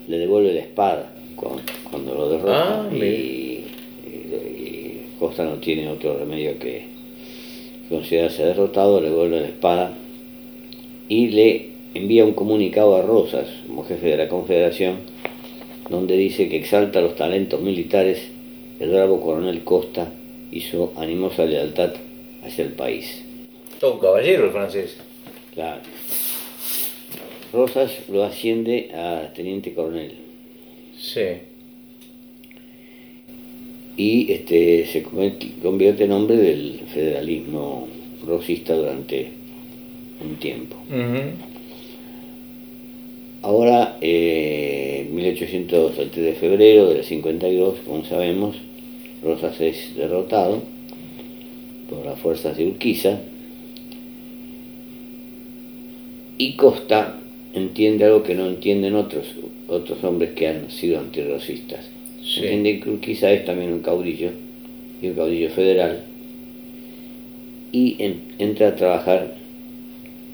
le 0.08 0.18
devuelve 0.18 0.52
la 0.52 0.60
espada 0.60 1.12
cuando, 1.34 1.62
cuando 1.90 2.14
lo 2.14 2.28
derrota 2.30 2.82
Ah, 2.82 2.88
y, 2.90 2.94
mira. 2.94 3.06
y- 3.06 3.64
y 4.06 5.00
Costa 5.18 5.44
no 5.44 5.54
tiene 5.56 5.88
otro 5.88 6.18
remedio 6.18 6.58
que 6.58 6.84
considerarse 7.88 8.44
derrotado, 8.44 9.00
le 9.00 9.08
devuelve 9.10 9.40
la 9.40 9.46
espada 9.48 9.94
y 11.08 11.28
le 11.28 11.68
envía 11.94 12.24
un 12.24 12.32
comunicado 12.34 12.96
a 12.96 13.02
Rosas, 13.02 13.46
como 13.66 13.84
jefe 13.84 14.08
de 14.08 14.16
la 14.16 14.28
Confederación, 14.28 14.96
donde 15.88 16.16
dice 16.16 16.48
que 16.48 16.56
exalta 16.56 17.00
los 17.00 17.14
talentos 17.16 17.60
militares, 17.62 18.18
el 18.80 18.90
bravo 18.90 19.20
coronel 19.20 19.62
Costa 19.62 20.12
y 20.52 20.60
su 20.60 20.90
animosa 20.96 21.44
lealtad 21.46 21.92
hacia 22.46 22.64
el 22.64 22.72
país. 22.72 23.22
Todo 23.80 23.94
un 23.94 24.00
caballero 24.00 24.46
el 24.46 24.50
francés. 24.52 24.96
Claro. 25.54 25.80
Rosas 27.52 27.90
lo 28.10 28.24
asciende 28.24 28.90
a 28.94 29.32
teniente 29.34 29.72
coronel 29.74 30.12
Sí. 30.98 31.20
y 33.96 34.30
este, 34.32 34.86
se 34.86 35.02
convierte- 35.02 36.04
en 36.04 36.12
hombre 36.12 36.36
del 36.36 36.80
federalismo 36.92 37.88
rosista 38.26 38.74
durante 38.74 39.28
un 40.22 40.36
tiempo. 40.36 40.76
Ahora, 43.42 43.96
eh, 44.00 45.08
1800, 45.12 45.98
el 45.98 46.10
3 46.10 46.24
de 46.26 46.32
febrero 46.34 46.88
del 46.90 47.04
52, 47.04 47.76
como 47.86 48.04
sabemos, 48.04 48.56
Rosas 49.22 49.60
es 49.60 49.94
derrotado 49.96 50.62
por 51.88 52.04
las 52.04 52.18
fuerzas 52.18 52.56
de 52.56 52.66
Urquiza 52.66 53.18
y 56.38 56.52
Costa 56.54 57.18
entiende 57.54 58.04
algo 58.04 58.22
que 58.22 58.34
no 58.34 58.46
entienden 58.46 58.94
otros, 58.94 59.26
otros 59.68 60.02
hombres 60.04 60.30
que 60.34 60.48
han 60.48 60.70
sido 60.70 60.98
antirrosistas. 61.00 61.80
Sí. 62.22 62.40
Entiende 62.40 62.80
que 62.80 62.90
Urquiza 62.90 63.30
es 63.32 63.44
también 63.44 63.72
un 63.72 63.80
caudillo 63.80 64.30
y 65.00 65.08
un 65.08 65.14
caudillo 65.14 65.50
federal 65.50 66.04
y 67.72 67.96
en- 67.98 68.22
entra 68.38 68.68
a 68.68 68.76
trabajar 68.76 69.34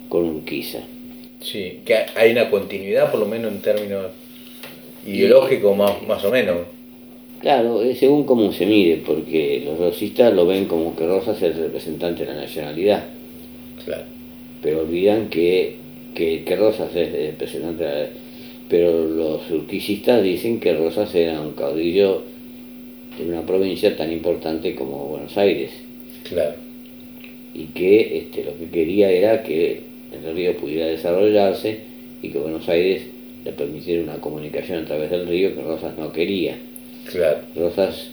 con 0.09 0.25
Urquiza. 0.29 0.81
Sí, 1.41 1.81
que 1.85 1.95
hay 2.17 2.33
una 2.33 2.51
continuidad 2.51 3.11
por 3.11 3.21
lo 3.21 3.27
menos 3.27 3.53
en 3.53 3.61
términos 3.61 4.07
ideológicos 5.07 5.77
más, 5.77 6.03
más 6.07 6.25
o 6.25 6.31
menos. 6.31 6.59
Claro, 7.43 7.83
es 7.83 7.99
según 7.99 8.23
cómo 8.25 8.53
se 8.53 8.65
mire, 8.67 9.03
porque 9.05 9.63
los 9.65 9.79
rosistas 9.79 10.33
lo 10.33 10.47
ven 10.47 10.67
como 10.67 10.95
que 10.97 11.07
Rosas 11.07 11.37
es 11.43 11.57
el 11.57 11.65
representante 11.65 12.25
de 12.25 12.33
la 12.33 12.41
nacionalidad, 12.41 13.05
Claro. 13.85 14.05
pero 14.63 14.83
olvidan 14.83 15.29
que, 15.29 15.75
que, 16.15 16.45
que 16.45 16.57
Rosas 16.57 16.95
es 16.95 17.09
el 17.13 17.27
representante 17.33 17.85
de 17.85 17.91
la... 18.03 18.09
Pero 18.69 19.07
los 19.07 19.51
urquicistas 19.51 20.23
dicen 20.23 20.61
que 20.61 20.73
Rosas 20.73 21.13
era 21.17 21.41
un 21.41 21.53
caudillo 21.53 22.23
de 23.19 23.25
una 23.29 23.43
provincia 23.45 23.95
tan 23.97 24.11
importante 24.13 24.75
como 24.77 25.09
Buenos 25.09 25.37
Aires 25.37 25.71
Claro. 26.29 26.55
y 27.55 27.65
que 27.75 28.19
este, 28.19 28.45
lo 28.45 28.57
que 28.57 28.67
quería 28.71 29.11
era 29.11 29.43
que 29.43 29.81
el 30.13 30.35
río 30.35 30.57
pudiera 30.57 30.87
desarrollarse 30.87 31.81
y 32.23 32.29
que 32.29 32.39
Buenos 32.39 32.69
Aires 32.69 33.03
le 33.45 33.51
permitiera 33.53 34.01
una 34.05 34.17
comunicación 34.19 34.85
a 34.85 34.87
través 34.87 35.11
del 35.11 35.27
río 35.27 35.55
que 35.57 35.61
Rosas 35.63 35.99
no 35.99 36.13
quería. 36.13 36.57
Claro. 37.11 37.39
Rosas 37.57 38.11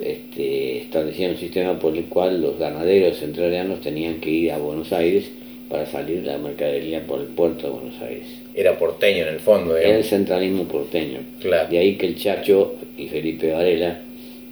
este, 0.00 0.78
establecía 0.78 1.28
un 1.28 1.36
sistema 1.36 1.78
por 1.78 1.96
el 1.96 2.04
cual 2.04 2.40
los 2.40 2.58
ganaderos 2.58 3.22
entrerrianos 3.22 3.80
tenían 3.80 4.20
que 4.20 4.30
ir 4.30 4.52
a 4.52 4.58
Buenos 4.58 4.92
Aires 4.92 5.30
para 5.68 5.86
salir 5.86 6.24
la 6.24 6.38
mercadería 6.38 7.06
por 7.06 7.20
el 7.20 7.26
puerto 7.26 7.66
de 7.66 7.72
Buenos 7.72 8.00
Aires. 8.02 8.26
Era 8.54 8.76
porteño 8.78 9.22
en 9.24 9.34
el 9.34 9.40
fondo, 9.40 9.76
Era 9.76 9.80
el 9.84 9.86
digamos. 10.02 10.06
centralismo 10.08 10.64
porteño. 10.64 11.18
Claro. 11.40 11.70
De 11.70 11.78
ahí 11.78 11.96
que 11.96 12.06
el 12.06 12.16
Chacho 12.16 12.74
y 12.98 13.06
Felipe 13.08 13.52
Varela 13.52 14.00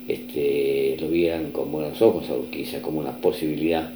este, 0.06 0.96
lo 1.00 1.08
vieran 1.08 1.50
con 1.50 1.70
buenos 1.72 2.00
ojos 2.00 2.28
a 2.30 2.34
Urquiza 2.34 2.80
como 2.80 3.00
una 3.00 3.16
posibilidad 3.16 3.90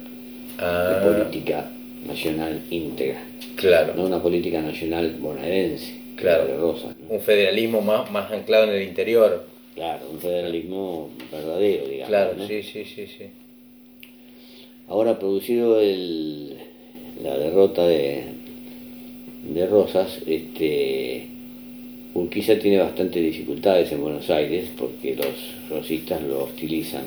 Ah, 0.59 0.99
de 1.01 1.11
política 1.11 1.65
nacional 2.07 2.61
íntegra, 2.69 3.23
claro. 3.55 3.93
no 3.95 4.03
una 4.05 4.21
política 4.21 4.61
nacional 4.61 5.15
bonaerense, 5.19 5.95
Claro. 6.15 6.45
de 6.45 6.57
Rosas. 6.57 6.95
¿no? 7.09 7.15
Un 7.15 7.21
federalismo 7.21 7.81
más, 7.81 8.11
más 8.11 8.31
anclado 8.31 8.65
en 8.65 8.75
el 8.75 8.83
interior. 8.83 9.45
Claro, 9.75 10.07
un 10.11 10.19
federalismo 10.19 11.09
verdadero, 11.31 11.87
digamos. 11.87 12.07
Claro, 12.07 12.33
¿no? 12.37 12.47
sí, 12.47 12.61
sí, 12.61 12.85
sí, 12.85 13.07
sí. 13.07 13.25
Ahora 14.87 15.17
producido 15.17 15.79
el, 15.79 16.57
la 17.23 17.37
derrota 17.37 17.87
de, 17.87 18.23
de 19.53 19.65
Rosas, 19.65 20.19
este, 20.27 21.27
Urquiza 22.13 22.59
tiene 22.59 22.77
bastantes 22.77 23.23
dificultades 23.23 23.91
en 23.91 24.01
Buenos 24.01 24.29
Aires 24.29 24.69
porque 24.77 25.15
los 25.15 25.69
rosistas 25.69 26.21
lo 26.21 26.43
hostilizan. 26.43 27.05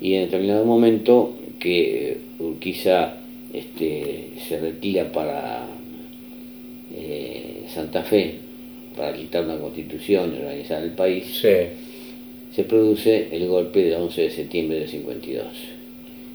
Y 0.00 0.14
en 0.14 0.26
determinado 0.26 0.64
momento 0.64 1.34
que 1.58 2.18
Urquiza 2.38 3.14
este, 3.52 4.30
se 4.46 4.60
retira 4.60 5.10
para 5.10 5.66
eh, 6.94 7.64
Santa 7.72 8.02
Fe, 8.02 8.45
para 8.96 9.14
quitar 9.16 9.44
una 9.44 9.58
constitución 9.58 10.34
y 10.34 10.38
organizar 10.42 10.82
el 10.82 10.90
país, 10.92 11.24
Sí. 11.40 11.48
se 12.54 12.64
produce 12.64 13.28
el 13.32 13.46
golpe 13.48 13.82
del 13.84 13.94
11 13.94 14.22
de 14.22 14.30
septiembre 14.30 14.80
del 14.80 14.88
52, 14.88 15.46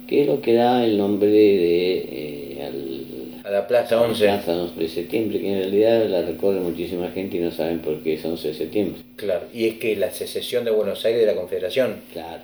que 0.08 0.22
es 0.22 0.28
lo 0.28 0.42
que 0.42 0.54
da 0.54 0.86
el 0.86 0.98
nombre 0.98 1.30
de, 1.30 1.98
eh, 2.12 2.64
al, 2.64 3.02
A 3.44 3.50
la 3.50 3.68
Plaza 3.68 3.98
a 3.98 4.02
la 4.02 4.08
11. 4.08 4.24
Plaza 4.26 4.56
11 4.64 4.80
de 4.80 4.88
septiembre, 4.88 5.40
que 5.40 5.48
en 5.52 5.60
realidad 5.60 6.06
la 6.08 6.22
recorre 6.22 6.60
muchísima 6.60 7.10
gente 7.10 7.38
y 7.38 7.40
no 7.40 7.52
saben 7.52 7.80
por 7.80 8.02
qué 8.04 8.14
es 8.14 8.24
11 8.24 8.50
de 8.50 8.54
septiembre. 8.54 9.02
Claro. 9.16 9.46
Y 9.54 9.68
es 9.68 9.74
que 9.76 9.96
la 9.96 10.12
secesión 10.12 10.64
de 10.64 10.72
Buenos 10.72 11.04
Aires 11.06 11.22
de 11.22 11.28
la 11.28 11.36
Confederación. 11.36 11.96
Claro, 12.14 12.44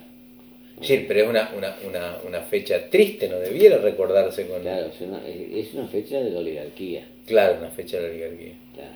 Sí, 0.80 1.04
pero 1.08 1.22
es 1.24 1.28
una, 1.28 1.50
una, 1.56 1.74
una, 1.88 2.16
una 2.24 2.40
fecha 2.42 2.88
triste, 2.88 3.28
no 3.28 3.40
debiera 3.40 3.78
recordarse 3.78 4.46
con. 4.46 4.60
claro, 4.62 4.86
es 4.86 5.00
una, 5.00 5.20
es 5.26 5.74
una 5.74 5.88
fecha 5.88 6.20
de 6.20 6.30
la 6.30 6.38
oligarquía. 6.38 7.04
Claro, 7.26 7.56
una 7.58 7.70
fecha 7.70 7.96
de 7.96 8.04
la 8.04 8.10
oligarquía. 8.10 8.52
Claro. 8.74 8.90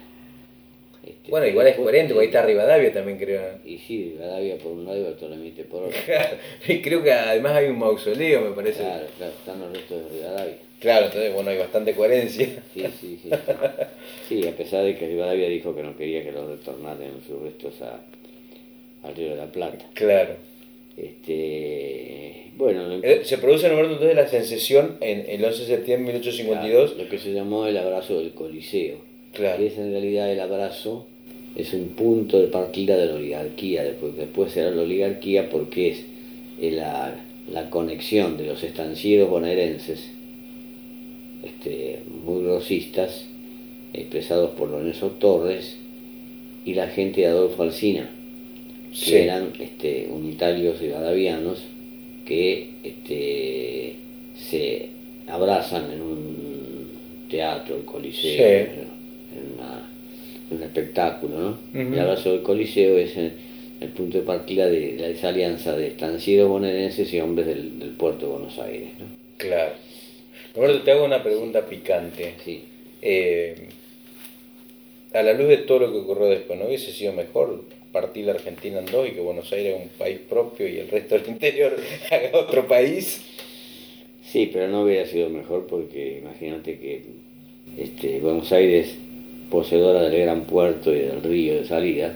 Este, 1.04 1.30
Bueno, 1.30 1.46
igual 1.46 1.66
es 1.66 1.76
coherente, 1.76 2.14
porque 2.14 2.26
ahí 2.26 2.32
está 2.32 2.46
Rivadavia 2.46 2.92
también, 2.92 3.18
creo. 3.18 3.42
Y 3.64 3.78
sí, 3.78 4.14
Rivadavia 4.16 4.56
por 4.58 4.72
un 4.72 4.84
lado 4.84 4.98
y 4.98 5.02
Bartolomé 5.02 5.50
por 5.68 5.84
otro. 5.84 5.98
y 6.68 6.80
creo 6.80 7.02
que 7.02 7.12
además 7.12 7.52
hay 7.56 7.66
un 7.66 7.78
mausoleo, 7.78 8.40
me 8.40 8.50
parece. 8.54 8.80
Claro, 8.82 9.06
claro, 9.18 9.32
están 9.32 9.60
los 9.60 9.72
restos 9.72 10.10
de 10.10 10.18
Rivadavia. 10.18 10.54
Claro, 10.80 11.06
entonces, 11.06 11.32
bueno, 11.32 11.50
hay 11.50 11.58
bastante 11.58 11.94
coherencia. 11.94 12.46
Sí, 12.74 12.84
sí, 13.00 13.20
sí. 13.22 13.30
Sí, 14.28 14.48
a 14.48 14.52
pesar 14.56 14.84
de 14.84 14.96
que 14.96 15.06
Rivadavia 15.06 15.48
dijo 15.48 15.74
que 15.76 15.82
no 15.82 15.96
quería 15.96 16.24
que 16.24 16.32
los 16.32 16.48
retornaran 16.48 17.20
sus 17.26 17.40
restos 17.42 17.80
a, 17.82 18.00
al 19.06 19.14
Río 19.14 19.30
de 19.30 19.36
la 19.36 19.46
Plata. 19.46 19.84
Claro. 19.94 20.34
Este, 20.96 22.46
bueno, 22.56 23.00
Eh, 23.02 23.22
Se 23.24 23.38
produce 23.38 23.66
en 23.66 23.72
el 23.72 23.76
momento 23.76 23.94
entonces 24.04 24.16
la 24.16 24.28
secesión 24.28 24.98
en 25.00 25.24
el 25.28 25.44
11 25.44 25.60
de 25.62 25.66
septiembre 25.66 26.12
de 26.14 26.18
1852. 26.18 26.96
lo 26.96 27.08
que 27.08 27.18
se 27.18 27.32
llamó 27.32 27.66
el 27.66 27.76
abrazo 27.76 28.18
del 28.18 28.34
Coliseo. 28.34 28.96
Claro. 29.32 29.58
Que 29.58 29.66
es 29.66 29.78
en 29.78 29.90
realidad 29.90 30.30
el 30.30 30.40
abrazo, 30.40 31.06
es 31.56 31.72
un 31.74 31.88
punto 31.90 32.38
de 32.40 32.46
partida 32.48 32.96
de 32.96 33.06
la 33.06 33.14
oligarquía, 33.14 33.84
después, 33.84 34.16
después 34.16 34.52
será 34.52 34.70
la 34.70 34.82
oligarquía 34.82 35.50
porque 35.50 35.90
es 35.90 36.72
la, 36.72 37.14
la 37.50 37.70
conexión 37.70 38.36
de 38.36 38.46
los 38.46 38.62
estancieros 38.62 39.28
bonaerenses, 39.28 40.10
este, 41.42 42.02
muy 42.24 42.44
rosistas, 42.44 43.26
expresados 43.92 44.50
por 44.52 44.70
Lorenzo 44.70 45.10
Torres, 45.12 45.76
y 46.64 46.74
la 46.74 46.86
gente 46.88 47.22
de 47.22 47.26
Adolfo 47.26 47.64
Alsina, 47.64 48.08
que 49.04 49.24
eran 49.24 49.52
este, 49.58 50.08
unitarios 50.10 50.80
y 50.80 50.88
gadavianos 50.88 51.58
que 52.24 52.70
este, 52.84 53.96
se 54.36 54.90
abrazan 55.26 55.90
en 55.92 56.00
un 56.02 56.88
teatro, 57.28 57.76
el 57.76 57.84
Coliseo, 57.84 58.68
un 60.56 60.62
espectáculo, 60.62 61.38
¿no? 61.38 61.58
El 61.74 61.98
abrazo 61.98 62.32
del 62.32 62.42
Coliseo 62.42 62.98
es 62.98 63.16
el, 63.16 63.32
punto 63.96 64.18
de 64.18 64.24
partida 64.24 64.66
de, 64.66 65.10
esa 65.10 65.28
alianza 65.28 65.76
de 65.76 65.88
estancieros 65.88 66.48
bonaerenses 66.48 67.12
y 67.12 67.20
hombres 67.20 67.48
del, 67.48 67.94
puerto 67.98 68.26
de 68.26 68.32
Buenos 68.32 68.58
Aires, 68.58 68.90
¿no? 68.98 69.06
Claro. 69.38 69.72
Roberto, 70.54 70.82
te 70.82 70.92
hago 70.92 71.04
una 71.04 71.22
pregunta 71.22 71.66
picante. 71.66 72.34
Sí. 72.44 72.62
Eh, 73.00 73.68
a 75.14 75.22
la 75.22 75.32
luz 75.32 75.48
de 75.48 75.58
todo 75.58 75.80
lo 75.80 75.92
que 75.92 75.98
ocurrió 75.98 76.26
después, 76.26 76.58
¿no 76.58 76.66
hubiese 76.66 76.92
sido 76.92 77.12
mejor 77.12 77.64
partir 77.92 78.26
la 78.26 78.32
Argentina 78.32 78.78
en 78.78 78.86
dos 78.86 79.06
y 79.08 79.12
que 79.12 79.20
Buenos 79.20 79.52
Aires 79.52 79.76
es 79.76 79.82
un 79.82 79.88
país 79.90 80.18
propio 80.28 80.66
y 80.66 80.78
el 80.78 80.88
resto 80.88 81.18
del 81.18 81.28
interior 81.28 81.76
haga 82.10 82.38
otro 82.38 82.66
país? 82.66 83.20
Sí, 84.24 84.48
pero 84.52 84.68
no 84.68 84.84
hubiera 84.84 85.06
sido 85.06 85.28
mejor 85.28 85.66
porque 85.66 86.20
imagínate 86.22 86.78
que 86.78 87.02
este, 87.76 88.18
Buenos 88.20 88.50
Aires, 88.52 88.96
poseedora 89.52 90.08
del 90.08 90.22
gran 90.22 90.44
puerto 90.44 90.90
y 90.94 91.00
del 91.00 91.22
río 91.22 91.56
de 91.56 91.66
salida, 91.66 92.14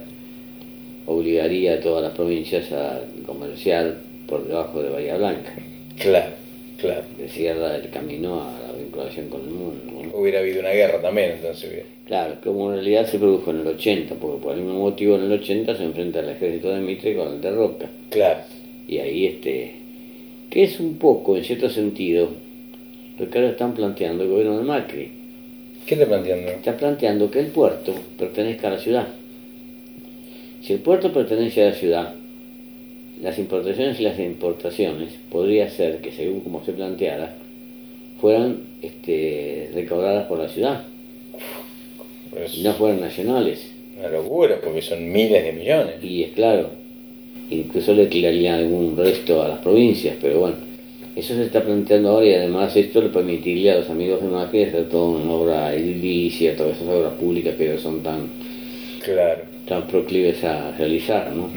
obligaría 1.04 1.74
a 1.74 1.80
todas 1.80 2.02
las 2.02 2.12
provincias 2.14 2.72
a 2.72 3.02
comerciar 3.26 3.98
por 4.26 4.48
debajo 4.48 4.82
de 4.82 4.88
Bahía 4.88 5.18
Blanca. 5.18 5.54
Claro, 6.00 6.32
claro. 6.78 7.02
De 7.18 7.28
cierra 7.28 7.76
el 7.76 7.90
camino 7.90 8.40
a 8.40 8.52
la 8.66 8.72
vinculación 8.78 9.28
con 9.28 9.42
el 9.42 9.50
mundo. 9.50 10.12
Hubiera 10.14 10.40
habido 10.40 10.60
una 10.60 10.70
guerra 10.70 11.02
también, 11.02 11.32
entonces. 11.32 11.70
Bien. 11.70 11.84
Claro, 12.06 12.36
como 12.42 12.70
en 12.70 12.76
realidad 12.76 13.06
se 13.06 13.18
produjo 13.18 13.50
en 13.50 13.60
el 13.60 13.66
80, 13.66 14.14
porque 14.14 14.42
por 14.42 14.54
el 14.54 14.62
mismo 14.62 14.80
motivo 14.80 15.16
en 15.16 15.24
el 15.24 15.32
80 15.32 15.76
se 15.76 15.84
enfrenta 15.84 16.20
el 16.20 16.30
ejército 16.30 16.70
de 16.70 16.80
Mitre 16.80 17.14
con 17.14 17.34
el 17.34 17.40
de 17.42 17.50
Roca. 17.50 17.86
Claro. 18.10 18.40
Y 18.88 18.98
ahí 18.98 19.26
este 19.26 19.74
que 20.48 20.64
es 20.64 20.80
un 20.80 20.96
poco, 20.96 21.36
en 21.36 21.44
cierto 21.44 21.68
sentido, 21.68 22.30
lo 23.18 23.28
que 23.28 23.38
ahora 23.38 23.50
están 23.50 23.74
planteando 23.74 24.24
el 24.24 24.30
gobierno 24.30 24.56
de 24.56 24.64
Macri. 24.64 25.15
¿Qué 25.86 25.94
está 25.94 26.06
planteando? 26.06 26.50
Está 26.50 26.76
planteando 26.76 27.30
que 27.30 27.38
el 27.38 27.46
puerto 27.46 27.94
pertenezca 28.18 28.66
a 28.66 28.72
la 28.72 28.78
ciudad. 28.78 29.06
Si 30.60 30.72
el 30.72 30.80
puerto 30.80 31.12
pertenece 31.12 31.62
a 31.62 31.70
la 31.70 31.74
ciudad, 31.74 32.14
las 33.22 33.38
importaciones 33.38 34.00
y 34.00 34.02
las 34.02 34.18
importaciones 34.18 35.12
podría 35.30 35.70
ser 35.70 36.00
que, 36.00 36.10
según 36.10 36.40
como 36.40 36.64
se 36.64 36.72
planteara, 36.72 37.36
fueran 38.20 38.62
este, 38.82 39.70
recaudadas 39.74 40.26
por 40.26 40.40
la 40.40 40.48
ciudad. 40.48 40.82
Pues, 42.30 42.56
y 42.56 42.62
no 42.64 42.72
fueran 42.72 43.00
nacionales. 43.00 43.70
Una 43.96 44.08
locura, 44.08 44.60
porque 44.62 44.82
son 44.82 45.10
miles 45.12 45.44
de 45.44 45.52
millones. 45.52 46.02
Y 46.02 46.24
es 46.24 46.32
claro, 46.32 46.68
incluso 47.48 47.94
le 47.94 48.06
tirarían 48.06 48.56
algún 48.56 48.96
resto 48.96 49.40
a 49.40 49.48
las 49.48 49.60
provincias, 49.60 50.16
pero 50.20 50.40
bueno, 50.40 50.56
eso 51.16 51.34
se 51.34 51.44
está 51.44 51.62
planteando 51.62 52.10
ahora 52.10 52.26
y 52.26 52.34
además 52.34 52.76
esto 52.76 53.00
le 53.00 53.08
permitiría 53.08 53.72
a 53.72 53.78
los 53.78 53.88
amigos 53.88 54.22
de 54.22 54.28
Macri 54.28 54.64
hacer 54.64 54.90
toda 54.90 55.18
una 55.18 55.32
obra 55.32 55.74
edilicia, 55.74 56.54
todas 56.54 56.76
esas 56.76 56.88
obras 56.88 57.14
públicas 57.14 57.54
que 57.54 57.78
son 57.78 58.02
tan, 58.02 58.28
claro. 59.02 59.44
tan 59.66 59.86
proclives 59.86 60.44
a 60.44 60.76
realizar, 60.76 61.32
¿no? 61.32 61.50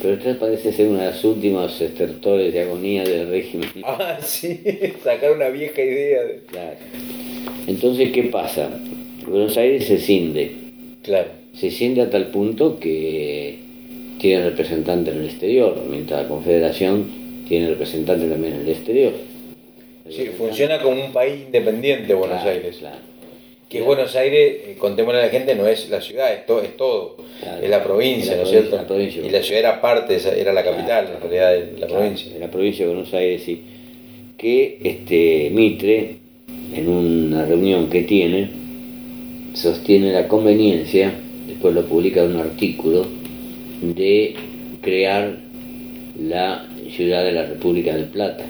Pero 0.00 0.14
esto 0.14 0.38
parece 0.38 0.72
ser 0.72 0.86
uno 0.86 1.00
de 1.00 1.06
los 1.06 1.24
últimos 1.24 1.80
estertores 1.80 2.52
de 2.52 2.60
agonía 2.60 3.02
del 3.02 3.28
régimen. 3.30 3.68
Ah, 3.84 4.16
sí, 4.22 4.60
sacar 5.02 5.32
una 5.32 5.48
vieja 5.48 5.82
idea. 5.82 6.22
De... 6.22 6.42
Claro. 6.46 6.76
Entonces, 7.66 8.12
¿qué 8.12 8.22
pasa? 8.24 8.70
Buenos 9.26 9.56
Aires 9.56 9.86
se 9.86 9.98
cinde. 9.98 10.52
Claro. 11.02 11.30
Se 11.52 11.72
cinde 11.72 12.00
a 12.02 12.10
tal 12.10 12.28
punto 12.28 12.78
que 12.78 13.58
tiene 14.20 14.44
representante 14.44 15.10
en 15.10 15.18
el 15.18 15.24
exterior, 15.26 15.82
mientras 15.90 16.22
la 16.22 16.28
Confederación 16.28 17.23
tiene 17.48 17.68
representante 17.68 18.26
también 18.26 18.54
en 18.54 18.60
el 18.60 18.68
exterior. 18.68 19.12
Sí, 20.10 20.26
funciona 20.36 20.80
como 20.80 21.02
un 21.02 21.12
país 21.12 21.42
independiente 21.46 22.12
Buenos 22.14 22.42
Aires. 22.44 22.80
Que 23.68 23.80
Buenos 23.80 24.14
Aires, 24.14 24.56
eh, 24.66 24.76
contémosle 24.78 25.20
a 25.20 25.26
la 25.26 25.30
gente, 25.30 25.54
no 25.54 25.66
es 25.66 25.88
la 25.88 26.00
ciudad, 26.00 26.32
es, 26.32 26.46
todo, 26.46 26.62
es 26.62 26.76
todo. 26.76 27.16
es 27.60 27.68
la 27.68 27.82
provincia, 27.82 28.36
¿no 28.36 28.42
es 28.42 28.50
cierto? 28.50 28.76
y 28.98 29.30
la 29.30 29.42
ciudad 29.42 29.60
era 29.60 29.80
parte, 29.80 30.18
era 30.38 30.52
la 30.52 30.62
capital, 30.62 31.08
en 31.14 31.20
realidad, 31.20 31.52
de 31.52 31.80
la 31.80 31.86
provincia. 31.86 32.32
De 32.32 32.38
la 32.38 32.50
provincia 32.50 32.86
de 32.86 32.92
Buenos 32.92 33.12
Aires, 33.14 33.42
sí. 33.44 33.62
Que 34.36 34.78
este 34.84 35.50
Mitre, 35.50 36.16
en 36.74 36.88
una 36.88 37.46
reunión 37.46 37.88
que 37.88 38.02
tiene, 38.02 38.50
sostiene 39.54 40.12
la 40.12 40.28
conveniencia, 40.28 41.12
después 41.48 41.74
lo 41.74 41.86
publica 41.86 42.22
en 42.22 42.34
un 42.36 42.40
artículo, 42.40 43.06
de 43.80 44.34
crear 44.82 45.36
la 46.20 46.68
ciudad 46.94 47.24
de 47.24 47.32
la 47.32 47.44
República 47.46 47.94
del 47.94 48.06
Plata. 48.06 48.44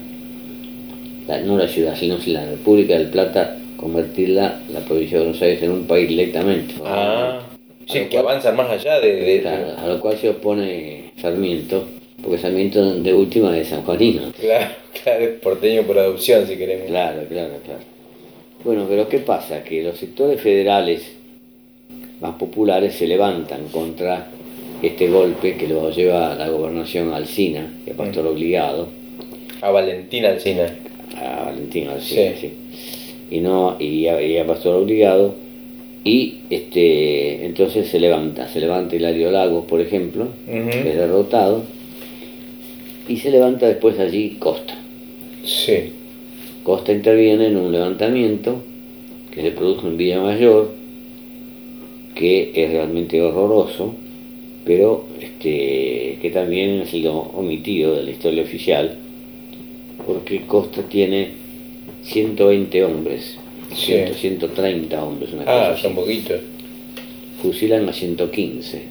no 1.44 1.57
la 1.57 1.68
ciudad, 1.68 1.96
sino 1.96 2.18
la 2.26 2.44
República 2.46 2.98
del 2.98 3.09
Plata, 3.09 3.57
convertirla, 3.76 4.61
la 4.72 4.80
provincia 4.80 5.18
de 5.18 5.24
Buenos 5.24 5.42
Aires, 5.42 5.62
en 5.62 5.70
un 5.70 5.87
país 5.87 6.09
directamente. 6.09 6.74
Ah, 6.85 7.40
sí, 7.87 8.00
que 8.11 8.18
avanza 8.18 8.52
más 8.52 8.70
allá 8.70 9.00
de... 9.00 9.42
a 9.78 9.87
lo 9.87 10.00
cual 10.00 10.18
se 10.18 10.30
opone 10.30 11.12
Sarmiento, 11.20 11.85
porque 12.22 12.38
Sarmiento 12.38 12.96
de 12.96 13.14
última 13.14 13.57
es 13.59 13.68
San 13.68 13.83
Juanino. 13.83 14.33
Claro, 14.38 14.74
claro, 15.02 15.24
es 15.24 15.40
porteño 15.40 15.83
por 15.83 15.98
adopción, 15.98 16.46
si 16.46 16.57
queremos. 16.57 16.87
Claro, 16.87 17.22
claro, 17.28 17.54
claro. 17.64 17.80
Bueno, 18.64 18.87
pero 18.88 19.09
¿qué 19.09 19.18
pasa? 19.18 19.62
Que 19.62 19.83
los 19.83 19.98
sectores 19.98 20.40
federales 20.40 21.02
más 22.20 22.37
populares 22.37 22.94
se 22.94 23.07
levantan 23.07 23.68
contra 23.68 24.28
este 24.87 25.09
golpe 25.09 25.57
que 25.57 25.68
lo 25.68 25.90
lleva 25.90 26.33
a 26.33 26.37
la 26.37 26.49
gobernación 26.49 27.12
Alcina, 27.12 27.73
que 27.85 27.92
a 27.92 27.97
Pastor 27.97 28.25
mm. 28.25 28.29
Obligado. 28.29 28.88
A 29.61 29.70
Valentín 29.70 30.25
Alcina. 30.25 30.66
A 31.16 31.44
Valentín 31.44 31.88
Alcina, 31.88 32.33
sí. 32.40 32.53
Y, 33.31 33.40
no, 33.40 33.77
y, 33.81 34.07
a, 34.07 34.47
Pastor 34.47 34.77
Obligado. 34.77 35.35
Y 36.05 36.40
este, 36.51 37.47
entonces 37.47 37.88
se 37.88 37.99
levanta, 37.99 38.47
se 38.49 38.61
levanta 38.61 38.94
Hilario 38.94 39.31
Lagos, 39.31 39.64
por 39.64 39.81
ejemplo, 39.81 40.29
que 40.47 40.90
es 40.90 40.97
derrotado, 40.97 41.62
y 43.09 43.16
se 43.16 43.31
levanta 43.31 43.66
después 43.66 43.99
allí 43.99 44.37
Costa. 44.38 44.75
Sí. 45.44 45.92
Costa 46.62 46.92
interviene 46.92 47.47
en 47.47 47.57
un 47.57 47.73
levantamiento 47.73 48.62
que 49.31 49.42
se 49.42 49.51
produjo 49.51 49.88
en 49.88 49.97
Villa 49.97 50.20
Mayor, 50.20 50.70
que 52.14 52.53
es 52.55 52.70
realmente 52.70 53.20
horroroso, 53.20 53.94
pero 54.64 55.05
este, 55.20 56.18
que 56.20 56.31
también 56.33 56.81
ha 56.81 56.87
sido 56.87 57.12
omitido 57.12 57.96
de 57.96 58.03
la 58.05 58.11
historia 58.11 58.42
oficial, 58.42 58.96
porque 60.07 60.46
Costa 60.46 60.83
tiene 60.83 61.29
120 62.05 62.85
hombres, 62.85 63.37
130 63.74 65.05
hombres, 65.05 65.33
una 65.33 65.44
ah, 65.46 65.77
son 65.77 65.94
poquitos. 65.94 66.40
Fusilan 67.42 67.88
a 67.88 67.92
115. 67.92 68.83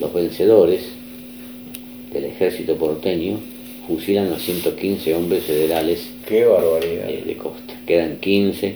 Los 0.00 0.12
vencedores 0.12 0.82
del 2.12 2.24
ejército 2.24 2.76
porteño 2.76 3.38
fusilan 3.86 4.32
a 4.32 4.38
115 4.38 5.14
hombres 5.14 5.44
federales 5.44 6.10
Qué 6.26 6.44
barbaridad. 6.44 7.06
De, 7.06 7.36
Costa. 7.36 7.74
Quedan 7.86 8.16
15 8.16 8.74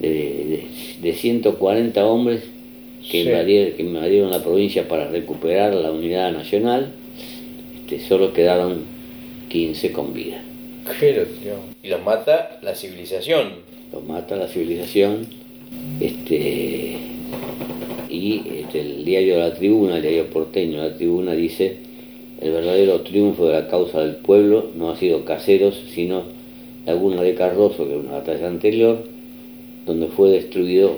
de, 0.00 0.08
de, 0.08 0.66
de 1.00 1.14
140 1.14 2.06
hombres 2.06 2.42
que, 3.10 3.20
invadieron, 3.78 4.30
la 4.30 4.42
provincia 4.42 4.88
para 4.88 5.08
recuperar 5.08 5.74
la 5.74 5.92
unidad 5.92 6.32
nacional, 6.32 6.92
este, 7.76 8.00
solo 8.00 8.32
quedaron 8.32 8.84
15 9.48 9.92
con 9.92 10.12
vida. 10.12 10.42
y 11.82 11.88
los 11.88 12.02
mata 12.02 12.58
la 12.62 12.74
civilización. 12.74 13.52
Los 13.92 14.04
mata 14.04 14.36
la 14.36 14.48
civilización. 14.48 15.26
Este, 16.00 16.96
y 18.08 18.42
este, 18.60 18.80
el 18.80 19.04
diario 19.04 19.36
de 19.36 19.40
la 19.40 19.54
tribuna, 19.54 19.96
el 19.96 20.02
diario 20.02 20.26
porteño 20.26 20.82
de 20.82 20.90
la 20.90 20.96
tribuna 20.96 21.32
dice, 21.34 21.76
el 22.40 22.50
verdadero 22.50 23.00
triunfo 23.02 23.46
de 23.46 23.52
la 23.52 23.68
causa 23.68 24.00
del 24.00 24.16
pueblo 24.16 24.70
no 24.76 24.90
ha 24.90 24.96
sido 24.96 25.24
caseros, 25.24 25.80
sino 25.94 26.24
Laguna 26.86 27.22
de 27.22 27.34
Carroso, 27.34 27.86
que 27.86 27.94
es 27.94 28.04
una 28.04 28.12
batalla 28.12 28.46
anterior, 28.46 29.04
donde 29.86 30.06
fue 30.08 30.30
destruido 30.30 30.96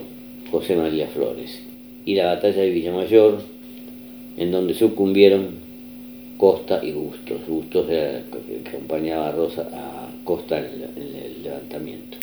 José 0.50 0.76
María 0.76 1.08
Flores 1.08 1.67
y 2.08 2.14
la 2.14 2.24
batalla 2.24 2.62
de 2.62 2.70
Villamayor, 2.70 3.38
en 4.38 4.50
donde 4.50 4.72
sucumbieron 4.72 5.58
Costa 6.38 6.80
y 6.82 6.92
Bustos. 6.92 7.46
Bustos 7.46 7.90
era 7.90 8.22
que 8.62 8.66
acompañaba 8.66 9.28
a, 9.28 9.32
Rosa, 9.32 9.68
a 9.70 10.08
Costa 10.24 10.58
en 10.58 10.64
el, 10.96 11.42
levantamiento. 11.42 12.16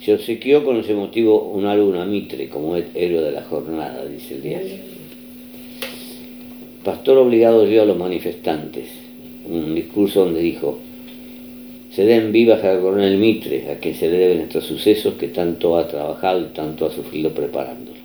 Se 0.00 0.14
obsequió 0.14 0.64
con 0.64 0.76
ese 0.76 0.94
motivo 0.94 1.42
una 1.42 1.74
luna 1.74 2.04
Mitre 2.04 2.48
como 2.48 2.76
héroe 2.76 3.22
de 3.22 3.32
la 3.32 3.42
jornada, 3.42 4.06
dice 4.06 4.36
el 4.36 4.42
diario. 4.42 4.76
Pastor 6.84 7.18
obligado 7.18 7.66
dio 7.66 7.82
a 7.82 7.84
los 7.84 7.96
manifestantes 7.96 8.90
un 9.44 9.74
discurso 9.74 10.24
donde 10.24 10.40
dijo, 10.40 10.78
se 11.90 12.04
den 12.04 12.30
vivas 12.30 12.62
al 12.62 12.80
coronel 12.80 13.18
Mitre, 13.18 13.72
a 13.72 13.78
quien 13.78 13.96
se 13.96 14.08
le 14.08 14.18
deben 14.18 14.40
estos 14.42 14.66
sucesos 14.66 15.14
que 15.14 15.26
tanto 15.26 15.76
ha 15.76 15.88
trabajado 15.88 16.42
y 16.42 16.54
tanto 16.54 16.86
ha 16.86 16.92
sufrido 16.92 17.30
preparándolo. 17.30 18.01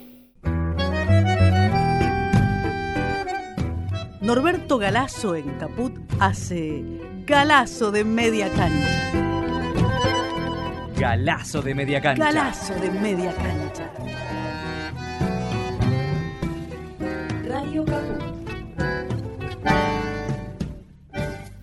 Norberto 4.28 4.78
Galazo 4.78 5.36
en 5.38 5.58
Caput 5.58 5.94
hace 6.20 6.82
Galazo 7.26 7.94
de 7.94 8.04
media 8.04 8.50
cancha. 8.50 9.14
Galazo 11.00 11.62
de 11.62 11.74
media 11.74 12.02
cancha. 12.02 12.26
Galazo 12.26 12.74
de 12.74 12.92
media 12.92 13.34
cancha. 13.34 13.90
Radio 17.48 17.86
Caput. 17.86 18.22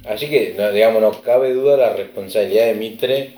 Así 0.08 0.30
que, 0.30 0.54
no, 0.56 0.72
digamos, 0.72 1.02
no 1.02 1.20
cabe 1.20 1.52
duda 1.52 1.76
la 1.76 1.92
responsabilidad 1.92 2.64
de 2.64 2.74
Mitre 2.76 3.34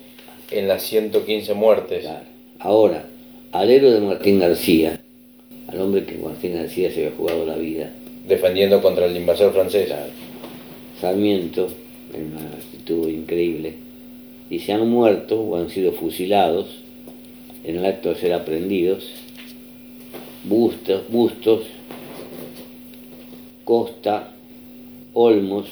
en 0.53 0.69
las 0.69 0.85
115 0.85 1.53
muertes. 1.55 2.03
Claro. 2.03 2.25
Ahora, 2.61 3.07
al 3.51 3.71
héroe 3.71 3.91
de 3.91 4.01
Martín 4.03 4.39
García, 4.39 5.01
al 5.67 5.81
hombre 5.81 6.05
que 6.05 6.17
Martín 6.17 6.55
García 6.55 6.93
se 6.93 7.07
había 7.07 7.17
jugado 7.17 7.45
la 7.45 7.57
vida, 7.57 7.91
defendiendo 8.27 8.83
contra 8.83 9.07
el 9.07 9.17
invasor 9.17 9.53
francés. 9.53 9.93
Sarmiento, 11.01 11.69
en 12.13 12.33
una 12.33 12.47
actitud 12.47 13.09
increíble, 13.09 13.75
y 14.49 14.61
se 14.61 14.73
han 14.73 14.89
muerto 14.89 15.41
o 15.41 15.57
han 15.57 15.71
sido 15.71 15.93
fusilados 15.93 16.67
en 17.65 17.77
el 17.77 17.87
acto 17.87 18.11
de 18.11 18.17
ser 18.17 18.33
aprendidos 18.33 19.11
Bustos, 20.45 21.03
Bustos 21.09 21.63
Costa, 23.65 24.33
Olmos, 25.13 25.67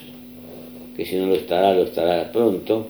que 0.97 1.07
si 1.07 1.14
no 1.14 1.27
lo 1.27 1.37
estará, 1.37 1.73
lo 1.75 1.85
estará 1.85 2.33
pronto, 2.33 2.88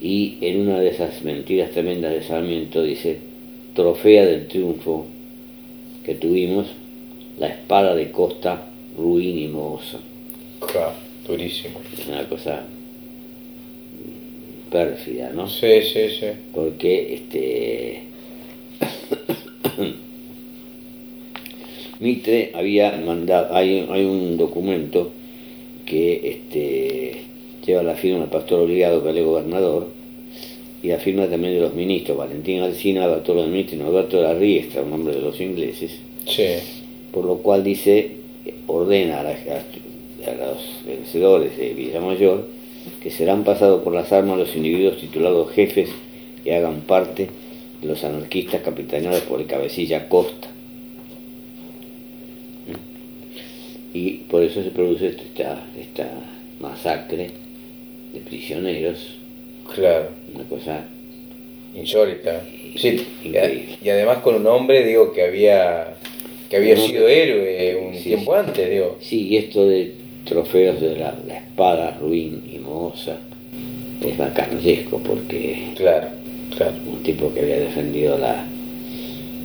y 0.00 0.38
en 0.40 0.62
una 0.62 0.80
de 0.80 0.88
esas 0.88 1.22
mentiras 1.22 1.70
tremendas 1.70 2.12
de 2.12 2.24
Sarmiento 2.24 2.82
dice, 2.82 3.18
trofea 3.76 4.26
del 4.26 4.48
triunfo 4.48 5.06
que 6.04 6.16
tuvimos, 6.16 6.66
la 7.40 7.48
espada 7.48 7.96
de 7.96 8.12
Costa, 8.12 8.62
ruin 8.96 9.38
y 9.38 9.48
mohosa. 9.48 9.98
Ja, 10.72 10.92
durísimo. 11.26 11.80
Es 11.98 12.06
una 12.06 12.28
cosa 12.28 12.62
pérfida, 14.70 15.32
¿no? 15.34 15.48
Sí, 15.48 15.82
sí, 15.82 16.10
sí. 16.10 16.26
Porque 16.54 17.14
este 17.14 18.02
Mitre 21.98 22.52
había 22.54 22.92
mandado, 23.04 23.54
hay, 23.56 23.88
hay 23.90 24.04
un 24.04 24.36
documento 24.36 25.10
que 25.86 26.30
este, 26.30 27.22
lleva 27.66 27.82
la 27.82 27.94
firma 27.94 28.20
del 28.20 28.28
pastor 28.28 28.60
obligado 28.60 29.02
que 29.02 29.10
es 29.10 29.16
el 29.16 29.24
gobernador 29.24 29.88
y 30.82 30.88
la 30.88 30.98
firma 30.98 31.26
también 31.26 31.54
de 31.54 31.60
los 31.60 31.74
ministros, 31.74 32.18
Valentín 32.18 32.60
Alcina, 32.60 33.06
Bartolo 33.06 33.42
de 33.42 33.48
Mitre 33.48 33.76
y 33.76 33.78
Norberto 33.80 34.18
de 34.18 34.22
la 34.22 34.34
Riestra, 34.34 34.82
un 34.82 34.90
nombre 34.90 35.14
de 35.14 35.20
los 35.20 35.40
ingleses, 35.40 35.98
Sí. 36.26 36.79
Por 37.12 37.24
lo 37.24 37.36
cual 37.38 37.64
dice, 37.64 38.16
ordena 38.66 39.20
a, 39.20 39.22
la- 39.24 39.30
a 39.30 40.34
los 40.34 40.84
vencedores 40.86 41.56
de 41.56 41.74
Villamayor 41.74 42.46
que 43.02 43.10
serán 43.10 43.44
pasados 43.44 43.82
por 43.82 43.94
las 43.94 44.12
armas 44.12 44.38
los 44.38 44.54
individuos 44.56 44.98
titulados 44.98 45.50
jefes 45.52 45.90
que 46.44 46.54
hagan 46.54 46.80
parte 46.82 47.28
de 47.80 47.86
los 47.88 48.02
anarquistas 48.04 48.62
capitaneados 48.62 49.20
por 49.22 49.40
el 49.40 49.46
cabecilla 49.46 50.08
Costa. 50.08 50.48
Y 53.92 54.10
por 54.30 54.42
eso 54.42 54.62
se 54.62 54.70
produce 54.70 55.08
esta, 55.08 55.64
esta 55.78 56.08
masacre 56.60 57.30
de 58.12 58.20
prisioneros, 58.20 59.16
Claro. 59.74 60.08
una 60.34 60.44
cosa 60.44 60.84
Insólita. 61.74 62.42
Sí, 62.76 63.06
y, 63.24 63.28
y 63.84 63.88
además 63.90 64.18
con 64.18 64.34
un 64.34 64.46
hombre, 64.48 64.84
digo, 64.84 65.12
que 65.12 65.22
había 65.22 65.94
que 66.50 66.56
había 66.56 66.76
sido 66.76 67.08
héroe 67.08 67.76
un 67.88 67.94
Sí, 67.94 68.02
tiempo 68.04 68.34
sí. 68.34 68.40
antes, 68.46 68.70
digo. 68.70 68.96
Sí, 69.00 69.28
y 69.28 69.36
esto 69.38 69.66
de 69.66 69.92
trofeos 70.26 70.80
de 70.80 70.96
la, 70.96 71.14
la 71.26 71.38
espada 71.38 71.96
ruin 72.00 72.42
y 72.52 72.58
mohosa 72.58 73.16
es 74.06 74.18
bacanesco 74.18 74.98
porque 74.98 75.68
Claro, 75.76 76.08
claro. 76.56 76.72
un 76.92 77.02
tipo 77.02 77.32
que 77.32 77.40
había 77.40 77.60
defendido 77.60 78.18
la, 78.18 78.44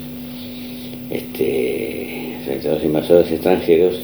este, 1.11 2.37
frente 2.45 2.69
a 2.69 2.75
los 2.75 2.85
invasores 2.85 3.31
extranjeros. 3.33 4.01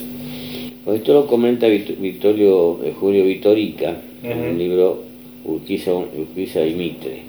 Pues 0.85 0.99
esto 0.99 1.13
lo 1.13 1.27
comenta 1.27 1.67
Vit- 1.67 1.97
Victorio, 1.99 2.79
eh, 2.83 2.93
Julio 2.97 3.25
Vitorica 3.25 3.97
en 4.23 4.37
un 4.39 4.57
libro 4.57 5.03
Urquiza, 5.45 5.93
Urquiza 5.93 6.65
y 6.65 6.73
Mitre, 6.73 7.21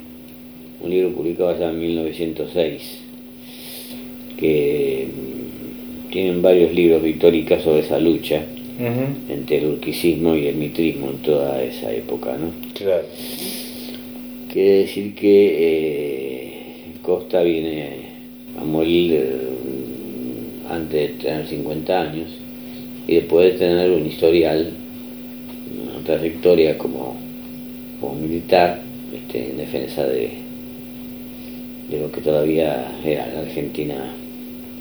un 0.81 0.91
libro 0.91 1.11
publicado 1.11 1.51
allá 1.51 1.71
en 1.71 1.81
1906, 1.81 2.99
que 4.37 5.09
mm, 5.09 6.11
tienen 6.11 6.43
varios 6.43 6.73
libros 6.73 7.03
Vitorica 7.03 7.61
sobre 7.61 7.81
esa 7.81 7.99
lucha 7.99 8.43
entre 9.29 9.59
el 9.59 9.67
urquicismo 9.67 10.37
y 10.37 10.47
el 10.47 10.55
mitrismo 10.55 11.11
en 11.11 11.17
toda 11.19 11.61
esa 11.63 11.93
época, 11.93 12.37
¿no? 12.39 12.53
Claro. 12.75 13.05
Quiere 14.53 14.79
decir 14.83 15.15
que 15.17 15.57
eh, 15.59 16.53
Costa 17.03 17.43
viene 17.43 17.89
a 18.57 18.65
morir 18.65 19.15
eh, 19.15 19.37
antes 20.71 20.93
de 20.93 21.09
tener 21.25 21.47
50 21.47 22.01
años 22.01 22.29
y 23.09 23.17
después 23.17 23.53
de 23.53 23.59
tener 23.59 23.91
un 23.91 24.07
historial, 24.07 24.73
una 25.91 26.05
trayectoria 26.05 26.79
como, 26.79 27.17
como 28.01 28.15
militar 28.15 28.81
este, 29.13 29.51
en 29.51 29.59
defensa 29.59 30.07
de, 30.07 30.48
de 31.91 32.01
lo 32.01 32.13
que 32.13 32.21
todavía 32.21 32.87
era 33.05 33.27
la 33.29 33.41
Argentina, 33.41 33.95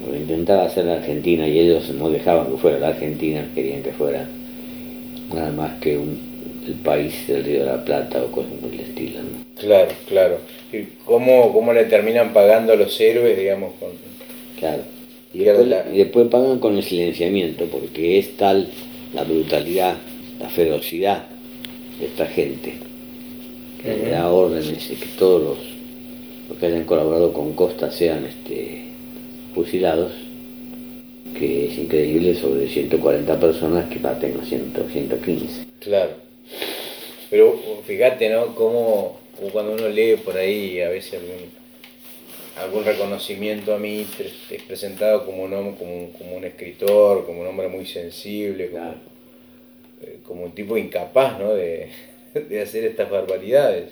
lo 0.08 0.16
intentaba 0.16 0.64
hacer 0.64 0.84
la 0.84 0.94
Argentina 0.94 1.46
y 1.48 1.58
ellos 1.58 1.90
no 1.90 2.10
dejaban 2.10 2.50
que 2.52 2.58
fuera 2.58 2.78
la 2.78 2.88
Argentina, 2.88 3.46
querían 3.54 3.82
que 3.82 3.92
fuera 3.92 4.28
nada 5.34 5.50
más 5.52 5.78
que 5.80 5.96
un, 5.98 6.18
el 6.66 6.74
país 6.74 7.26
del 7.26 7.44
Río 7.44 7.60
de 7.60 7.66
la 7.66 7.84
Plata 7.84 8.22
o 8.22 8.30
cosas 8.32 8.52
por 8.60 8.72
el 8.72 8.80
estilo. 8.80 9.20
¿no? 9.20 9.60
Claro, 9.60 9.90
claro. 10.06 10.38
¿Y 10.72 10.82
cómo, 11.04 11.52
cómo 11.52 11.72
le 11.72 11.84
terminan 11.84 12.32
pagando 12.32 12.72
a 12.72 12.76
los 12.76 12.98
héroes, 13.00 13.38
digamos, 13.38 13.72
con... 13.80 13.90
Claro. 14.58 14.82
Y 15.34 15.42
Claro, 15.42 15.58
después, 15.58 15.68
la- 15.86 15.94
y 15.94 15.98
después 15.98 16.28
pagan 16.28 16.58
con 16.58 16.76
el 16.76 16.82
silenciamiento, 16.82 17.64
porque 17.66 18.18
es 18.18 18.36
tal 18.36 18.68
la 19.14 19.24
brutalidad, 19.24 19.96
la 20.40 20.48
ferocidad 20.48 21.24
de 21.98 22.06
esta 22.06 22.26
gente, 22.26 22.74
que 23.82 23.96
le 23.96 24.10
da 24.10 24.30
órdenes 24.30 24.88
de 24.88 24.94
que 24.96 25.06
todos 25.18 25.42
los, 25.42 25.58
los 26.48 26.58
que 26.58 26.66
hayan 26.66 26.84
colaborado 26.84 27.32
con 27.32 27.52
Costa 27.54 27.90
sean 27.90 28.24
este, 28.24 28.84
fusilados, 29.54 30.12
que 31.38 31.66
es 31.68 31.78
increíble 31.78 32.34
sobre 32.34 32.68
140 32.68 33.38
personas 33.38 33.88
que 33.92 33.98
parten 34.00 34.38
a 34.40 34.44
100, 34.44 34.72
115. 34.92 35.66
Claro. 35.80 36.12
Pero 37.30 37.58
fíjate, 37.86 38.30
¿no? 38.30 38.54
Cómo 38.54 39.18
cuando 39.52 39.72
uno 39.72 39.88
lee 39.88 40.16
por 40.16 40.36
ahí 40.36 40.80
a 40.80 40.88
veces 40.88 41.14
algún, 41.20 41.50
algún 42.56 42.84
reconocimiento 42.84 43.74
a 43.74 43.78
mí 43.78 44.04
es 44.50 44.62
presentado 44.62 45.24
como 45.26 45.44
un, 45.44 45.50
como, 45.76 45.94
un- 45.96 46.10
como 46.12 46.36
un 46.36 46.44
escritor, 46.44 47.24
como 47.26 47.42
un 47.42 47.46
hombre 47.46 47.68
muy 47.68 47.86
sensible, 47.86 48.68
como, 48.70 48.82
Claro. 48.82 48.98
eh, 50.02 50.18
como 50.24 50.44
un 50.44 50.52
tipo 50.52 50.76
incapaz, 50.76 51.38
¿no? 51.38 51.54
De, 51.54 51.88
de 52.48 52.62
hacer 52.62 52.84
estas 52.84 53.10
barbaridades. 53.10 53.90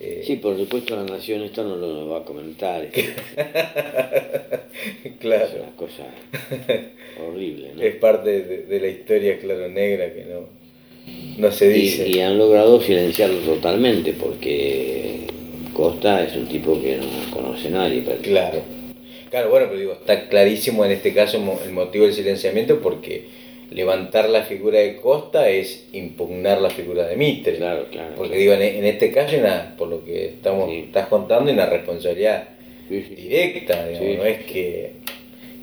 Eh, 0.00 0.22
Sí, 0.26 0.36
por 0.36 0.56
supuesto 0.56 0.96
la 0.96 1.04
nación 1.04 1.42
esto 1.42 1.62
no 1.64 1.76
lo 1.76 2.08
va 2.08 2.18
a 2.18 2.24
comentar, 2.24 2.84
es, 2.92 2.92
es 5.04 5.12
claro. 5.20 5.48
una 5.62 5.76
cosa 5.76 6.04
horrible. 7.26 7.72
¿no? 7.76 7.82
Es 7.82 7.96
parte 7.96 8.42
de, 8.42 8.58
de 8.62 8.80
la 8.80 8.88
historia, 8.88 9.38
claro, 9.38 9.68
negra 9.68 10.12
que 10.12 10.24
no, 10.24 10.48
no 11.38 11.52
se 11.52 11.68
dice. 11.68 12.08
Y, 12.08 12.16
y 12.16 12.20
han 12.20 12.38
logrado 12.38 12.80
silenciarlo 12.80 13.38
totalmente 13.40 14.12
porque 14.12 15.26
Costa 15.72 16.24
es 16.24 16.36
un 16.36 16.46
tipo 16.46 16.80
que 16.80 16.96
no 16.98 17.06
conoce 17.32 17.68
a 17.68 17.72
nadie. 17.72 18.04
Claro. 18.22 18.60
Claro, 19.30 19.48
bueno, 19.48 19.66
pero 19.68 19.78
digo, 19.80 19.92
está 19.94 20.28
clarísimo 20.28 20.84
en 20.84 20.90
este 20.90 21.14
caso 21.14 21.38
el 21.64 21.72
motivo 21.72 22.04
del 22.04 22.12
silenciamiento 22.12 22.80
porque 22.80 23.24
levantar 23.74 24.28
la 24.28 24.42
figura 24.42 24.78
de 24.78 24.96
Costa 24.96 25.48
es 25.48 25.86
impugnar 25.92 26.60
la 26.60 26.70
figura 26.70 27.06
de 27.06 27.16
Mitre. 27.16 27.56
Claro, 27.56 27.86
claro. 27.90 28.14
Porque 28.16 28.36
claro. 28.44 28.60
digo, 28.60 28.78
en, 28.78 28.84
este 28.84 29.12
caso, 29.12 29.36
una, 29.38 29.74
por 29.76 29.88
lo 29.88 30.04
que 30.04 30.26
estamos, 30.26 30.70
Sí. 30.70 30.76
estás 30.86 31.08
contando, 31.08 31.48
hay 31.50 31.54
una 31.54 31.66
responsabilidad 31.66 32.48
Sí, 32.88 33.04
sí. 33.08 33.14
directa, 33.14 33.86
digamos, 33.86 34.18
no 34.18 34.24
es 34.24 34.44
que... 34.44 34.92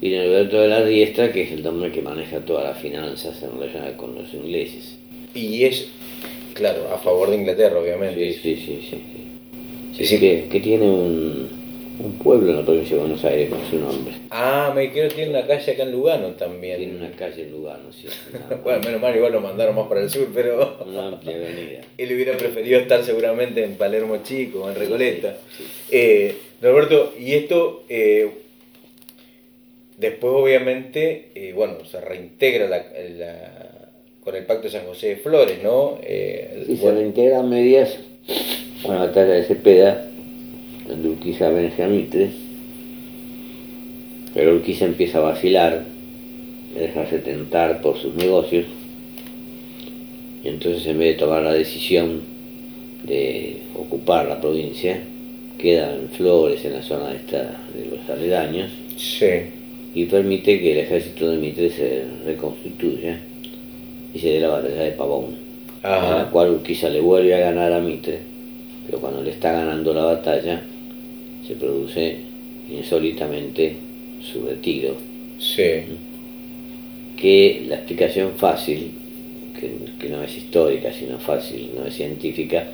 Y 0.01 0.09
Norberto 0.11 0.61
de 0.61 0.67
la 0.69 0.81
Riestra, 0.81 1.31
que 1.31 1.41
es 1.43 1.51
el 1.51 1.67
hombre 1.67 1.91
que 1.91 2.01
maneja 2.01 2.39
todas 2.39 2.63
las 2.63 2.77
finanzas 2.77 3.43
en 3.43 3.59
relación 3.59 3.93
con 3.97 4.15
los 4.15 4.33
ingleses. 4.33 4.97
Y 5.35 5.65
es, 5.65 5.89
claro, 6.53 6.89
a 6.93 6.97
favor 6.97 7.29
de 7.29 7.35
Inglaterra, 7.35 7.77
obviamente. 7.79 8.33
Sí, 8.33 8.39
sí, 8.41 8.55
sí, 8.55 8.79
sí. 8.81 8.89
sí. 8.89 9.01
Sí, 9.97 10.05
Sí, 10.05 10.05
sí. 10.05 10.19
Que, 10.19 10.47
que 10.49 10.59
tiene 10.61 10.85
un, 10.85 11.49
un 11.99 12.13
pueblo 12.17 12.51
en 12.51 12.57
la 12.57 12.63
provincia 12.65 12.95
de 12.95 13.01
Buenos 13.01 13.23
Aires 13.25 13.49
con 13.49 13.59
su 13.69 13.77
nombre. 13.77 14.13
Ah, 14.29 14.71
me 14.73 14.91
quiero 14.91 15.09
tiene 15.13 15.31
una 15.31 15.45
calle 15.45 15.71
acá 15.73 15.83
en 15.83 15.91
Lugano 15.91 16.29
también. 16.29 16.77
Tiene 16.77 16.95
una 16.97 17.11
calle 17.11 17.43
en 17.43 17.51
Lugano, 17.51 17.91
sí. 17.91 18.07
Bueno, 18.63 18.79
menos 18.83 19.01
mal, 19.01 19.15
igual 19.15 19.31
lo 19.33 19.41
mandaron 19.41 19.75
más 19.75 19.87
para 19.87 20.01
el 20.01 20.09
sur, 20.09 20.27
pero 20.33 20.77
una 20.87 21.07
amplia 21.09 21.35
avenida. 21.35 21.81
él 21.97 22.13
hubiera 22.13 22.37
preferido 22.37 22.79
estar 22.79 23.03
seguramente 23.03 23.63
en 23.63 23.75
Palermo 23.75 24.17
Chico, 24.23 24.69
en 24.69 24.75
Recoleta. 24.75 25.37
Sí, 25.57 25.63
sí. 25.63 25.69
Eh, 25.91 26.35
Roberto, 26.61 27.13
y 27.19 27.33
esto, 27.33 27.83
eh, 27.89 28.29
después 29.97 30.33
obviamente, 30.33 31.29
eh, 31.35 31.53
bueno, 31.53 31.83
se 31.85 31.99
reintegra 32.01 32.67
la, 32.67 32.77
la- 33.17 33.65
con 34.23 34.35
el 34.35 34.45
Pacto 34.45 34.63
de 34.63 34.69
San 34.71 34.85
José 34.85 35.07
de 35.09 35.15
Flores, 35.17 35.59
¿no? 35.63 35.97
Eh, 36.03 36.65
Y 36.67 36.75
se 36.77 36.81
bueno, 36.83 36.99
reintegran 36.99 37.49
medidas 37.49 37.97
con 38.83 38.95
la 38.95 39.01
batalla 39.05 39.33
de 39.33 39.43
Cepeda, 39.43 40.05
donde 40.89 41.09
Urquiza 41.09 41.49
vence 41.49 41.83
a 41.83 41.87
Mitre, 41.87 42.29
pero 44.33 44.55
Urquiza 44.55 44.85
empieza 44.85 45.19
a 45.19 45.21
vacilar, 45.21 45.85
a 46.75 46.79
dejarse 46.79 47.19
tentar 47.19 47.81
por 47.81 47.97
sus 47.97 48.15
negocios, 48.15 48.65
y 50.43 50.47
entonces 50.47 50.85
en 50.87 50.97
vez 50.97 51.15
de 51.15 51.19
tomar 51.19 51.43
la 51.43 51.53
decisión 51.53 52.21
de 53.03 53.57
ocupar 53.75 54.27
la 54.27 54.41
provincia, 54.41 54.99
queda 55.59 55.93
en 55.93 56.09
Flores, 56.09 56.65
en 56.65 56.73
la 56.73 56.81
zona 56.81 57.13
esta 57.13 57.37
de 57.37 57.95
los 57.95 58.09
aledaños, 58.09 58.71
sí, 58.97 59.27
y 59.93 60.05
permite 60.05 60.59
que 60.59 60.71
el 60.71 60.79
ejército 60.79 61.29
de 61.29 61.37
Mitre 61.37 61.69
se 61.69 62.03
reconstituya 62.25 63.19
y 64.13 64.19
se 64.19 64.29
dé 64.29 64.39
la 64.39 64.49
batalla 64.49 64.81
de 64.81 64.91
Pavón, 64.91 65.35
en 65.83 65.89
la 65.91 66.29
cual 66.31 66.49
Urquiza 66.51 66.89
le 66.89 66.99
vuelve 66.99 67.35
a 67.35 67.39
ganar 67.39 67.73
a 67.73 67.79
Mitre, 67.79 68.19
pero 68.87 68.99
cuando 68.99 69.21
le 69.21 69.31
está 69.31 69.51
ganando 69.51 69.93
la 69.93 70.03
batalla 70.03 70.63
se 71.49 71.55
produce 71.55 72.17
insólitamente 72.71 73.75
su 74.21 74.45
retiro, 74.45 74.93
sí, 75.39 75.63
que 77.17 77.65
la 77.67 77.75
explicación 77.77 78.31
fácil, 78.37 78.91
que, 79.59 79.71
que 79.99 80.09
no 80.09 80.23
es 80.23 80.37
histórica 80.37 80.93
sino 80.93 81.17
fácil, 81.17 81.71
no 81.75 81.85
es 81.85 81.95
científica, 81.95 82.67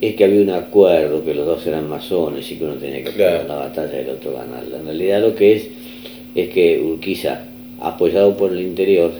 es 0.00 0.14
que 0.14 0.24
había 0.24 0.40
un 0.42 0.50
acuerdo 0.50 1.24
que 1.24 1.34
los 1.34 1.46
dos 1.46 1.66
eran 1.66 1.88
masones 1.88 2.50
y 2.52 2.56
que 2.56 2.64
uno 2.64 2.74
tenía 2.74 3.02
que 3.02 3.10
Claro. 3.10 3.38
perder 3.38 3.48
la 3.48 3.56
batalla 3.56 3.98
y 3.98 4.04
el 4.04 4.10
otro 4.10 4.32
ganarla. 4.34 4.78
En 4.78 4.84
realidad 4.86 5.20
lo 5.22 5.34
que 5.34 5.56
es 5.56 5.68
es 6.34 6.48
que 6.50 6.80
Urquiza, 6.80 7.40
apoyado 7.80 8.36
por 8.36 8.52
el 8.52 8.60
interior, 8.60 9.10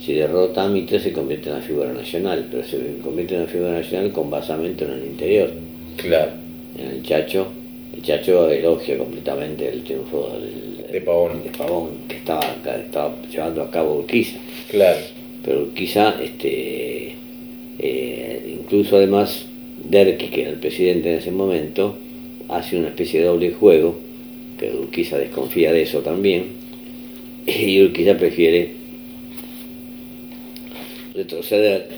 si 0.00 0.14
derrota 0.14 0.64
a 0.64 0.68
Mitre 0.68 0.98
se 0.98 1.12
convierte 1.12 1.48
en 1.50 1.56
una 1.56 1.64
figura 1.64 1.92
nacional, 1.92 2.46
pero 2.50 2.64
se 2.64 2.78
convierte 3.02 3.34
en 3.34 3.40
una 3.42 3.50
figura 3.50 3.72
nacional 3.72 4.10
con 4.12 4.30
basamento 4.30 4.84
en 4.86 4.92
el 4.92 5.04
interior. 5.04 5.50
claro, 5.96 6.30
En 6.78 6.88
el 6.88 7.02
Chacho, 7.02 7.48
el 8.02 8.06
Chacho 8.06 8.50
elogia 8.50 8.98
completamente 8.98 9.68
el 9.68 9.82
triunfo 9.84 10.32
del, 10.32 10.92
De 10.92 11.00
Pavón. 11.00 11.44
de 11.44 11.50
Pavón, 11.50 11.90
que 12.08 12.16
estaba, 12.16 13.14
llevando 13.30 13.62
a 13.62 13.70
cabo 13.70 13.98
Urquiza 13.98 14.38
claro, 14.70 14.98
pero 15.44 15.72
quizá 15.72 16.16
este 16.22 17.14
eh, 17.78 18.56
incluso 18.58 18.96
además 18.96 19.46
Derqui 19.84 20.28
que 20.28 20.42
era 20.42 20.50
el 20.50 20.58
presidente 20.58 21.12
en 21.12 21.18
ese 21.18 21.30
momento 21.30 21.96
hace 22.48 22.76
una 22.76 22.88
especie 22.88 23.20
de 23.20 23.26
doble 23.26 23.52
juego 23.52 23.94
que 24.58 24.70
Urquiza 24.70 25.18
desconfía 25.18 25.72
de 25.72 25.82
eso 25.82 26.00
también 26.00 26.46
y 27.46 27.82
Urquiza 27.84 28.16
prefiere 28.16 28.72
retroceder 31.14 31.88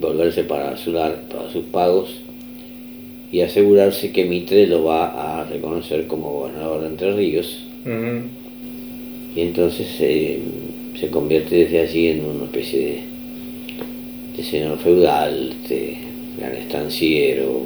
volverse 0.00 0.44
para 0.44 0.76
su 0.76 0.92
para 0.92 1.50
sus 1.50 1.64
pagos 1.66 2.27
y 3.30 3.40
asegurarse 3.40 4.10
que 4.12 4.24
Mitre 4.24 4.66
lo 4.66 4.84
va 4.84 5.40
a 5.40 5.44
reconocer 5.44 6.06
como 6.06 6.30
gobernador 6.30 6.82
de 6.82 6.86
Entre 6.88 7.12
Ríos 7.12 7.64
y 9.34 9.40
entonces 9.40 9.86
eh, 10.00 10.40
se 10.98 11.08
convierte 11.08 11.56
desde 11.56 11.80
allí 11.80 12.08
en 12.08 12.24
una 12.24 12.44
especie 12.44 12.80
de, 12.80 13.00
de 14.36 14.42
señor 14.42 14.78
feudal, 14.78 15.54
de 15.68 15.96
gran 16.38 16.56
estanciero, 16.56 17.62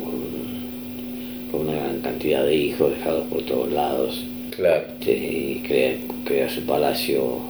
con, 1.51 1.61
una 1.61 1.75
gran 1.75 2.01
cantidad 2.01 2.45
de 2.45 2.57
hijos 2.57 2.97
dejados 2.97 3.27
por 3.29 3.43
todos 3.43 3.73
lados, 3.73 4.25
claro. 4.55 4.85
este, 4.99 5.13
y 5.13 5.63
crea, 5.67 5.95
crea 6.25 6.49
su 6.49 6.63
palacio 6.63 7.41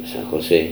en 0.00 0.08
San 0.08 0.24
José. 0.24 0.70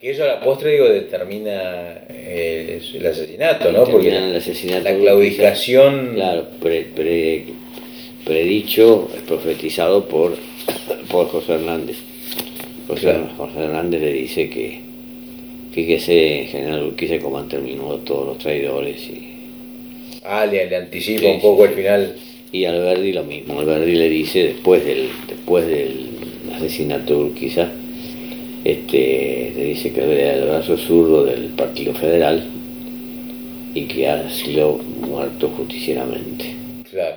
Que 0.00 0.10
eso 0.10 0.22
a 0.22 0.26
la 0.26 0.40
postre, 0.40 0.72
digo, 0.72 0.88
determina 0.88 2.02
eh, 2.08 2.80
el 2.94 3.06
asesinato, 3.06 3.72
¿no? 3.72 3.84
Porque 3.84 4.08
el 4.16 4.36
asesinato 4.36 4.84
la 4.84 4.96
claudicación... 4.96 6.12
Claro, 6.14 6.46
pre- 6.60 6.86
pre- 6.94 7.44
predicho, 8.24 9.08
profetizado 9.26 10.04
por, 10.06 10.36
por 11.10 11.26
José 11.28 11.54
Hernández. 11.54 11.96
José, 12.86 13.00
Claro. 13.02 13.28
José 13.36 13.58
Hernández 13.58 14.00
le 14.02 14.12
dice 14.12 14.48
que, 14.48 14.80
fíjese, 15.72 16.46
general 16.50 16.84
Urquiza, 16.84 17.18
cómo 17.18 17.38
han 17.38 17.48
terminado 17.48 17.98
todos 17.98 18.26
los 18.28 18.38
traidores. 18.38 19.00
Y, 19.08 19.24
Ah, 20.24 20.44
le, 20.46 20.66
le 20.68 20.76
anticipa 20.76 21.20
Sí, 21.20 21.26
un 21.26 21.40
poco 21.40 21.64
sí, 21.64 21.70
el 21.70 21.74
final. 21.76 22.16
y 22.52 22.64
Alberdi 22.66 23.12
lo 23.12 23.24
mismo. 23.24 23.58
Alberdi 23.58 23.94
le 23.96 24.08
dice, 24.10 24.44
después 24.44 24.84
del, 24.84 25.08
después 25.26 25.66
del 25.66 26.06
asesinato 26.54 27.14
de 27.14 27.24
Urquiza, 27.30 27.70
este, 28.70 29.52
le 29.56 29.64
dice 29.64 29.92
que 29.92 30.00
era 30.02 30.34
el 30.34 30.44
brazo 30.48 30.76
zurdo 30.76 31.24
del 31.24 31.46
Partido 31.56 31.94
Federal 31.94 32.42
y 33.74 33.82
que 33.82 34.06
ha 34.08 34.28
sido 34.30 34.78
muerto 35.06 35.48
justicieramente. 35.56 36.54
Claro. 36.90 37.16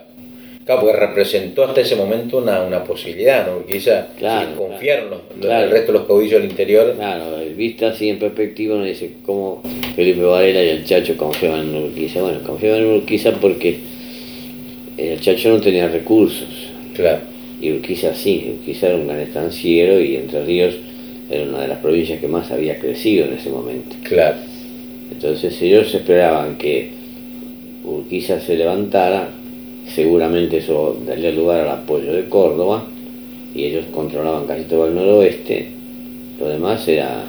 Claro, 0.63 0.81
porque 0.81 0.95
representó 0.97 1.63
hasta 1.63 1.81
ese 1.81 1.95
momento 1.95 2.37
una, 2.37 2.61
una 2.61 2.83
posibilidad, 2.83 3.47
¿no? 3.47 3.57
Porque 3.57 3.77
ella 3.77 4.09
Claro, 4.17 4.55
confiaron 4.55 5.09
los- 5.09 5.21
claro. 5.41 5.65
el 5.65 5.71
resto 5.71 5.91
de 5.91 5.97
los 5.97 6.07
caudillos 6.07 6.39
del 6.41 6.51
interior. 6.51 6.93
Claro, 6.95 7.23
vista 7.57 7.87
así 7.89 8.09
en 8.09 8.19
perspectiva, 8.19 8.75
uno 8.75 8.85
dice 8.85 9.11
cómo 9.25 9.63
Felipe 9.95 10.21
Varela 10.21 10.63
y 10.63 10.69
el 10.69 10.85
Chacho 10.85 11.17
confiaban 11.17 11.61
en 11.69 11.83
Urquiza. 11.83 12.21
Bueno, 12.21 12.39
confiaban 12.45 12.81
en 12.81 12.93
Urquiza 12.93 13.31
porque 13.41 13.79
el 14.97 15.19
Chacho 15.19 15.49
no 15.49 15.59
tenía 15.59 15.87
recursos 15.87 16.47
Claro, 16.95 17.21
y 17.59 17.71
Urquiza 17.71 18.13
sí, 18.13 18.53
Urquiza 18.59 18.87
era 18.89 18.97
un 18.97 19.07
gran 19.07 19.19
estanciero 19.19 19.99
y 19.99 20.15
Entre 20.17 20.45
Ríos 20.45 20.75
era 21.31 21.43
una 21.49 21.61
de 21.61 21.67
las 21.69 21.77
provincias 21.79 22.19
que 22.19 22.27
más 22.27 22.51
había 22.51 22.77
crecido 22.79 23.25
en 23.25 23.33
ese 23.33 23.49
momento. 23.49 23.95
claro. 24.03 24.37
Entonces 25.11 25.61
ellos 25.61 25.93
esperaban 25.93 26.55
que 26.57 26.89
Urquiza 27.83 28.39
se 28.39 28.55
levantara, 28.55 29.29
seguramente 29.93 30.57
eso 30.57 30.99
daría 31.05 31.31
lugar 31.31 31.61
al 31.61 31.69
apoyo 31.69 32.13
de 32.13 32.25
Córdoba, 32.29 32.85
y 33.53 33.65
ellos 33.65 33.85
controlaban 33.93 34.45
casi 34.47 34.63
todo 34.63 34.87
el 34.87 34.95
noroeste, 34.95 35.67
lo 36.39 36.47
demás 36.47 36.87
era 36.87 37.23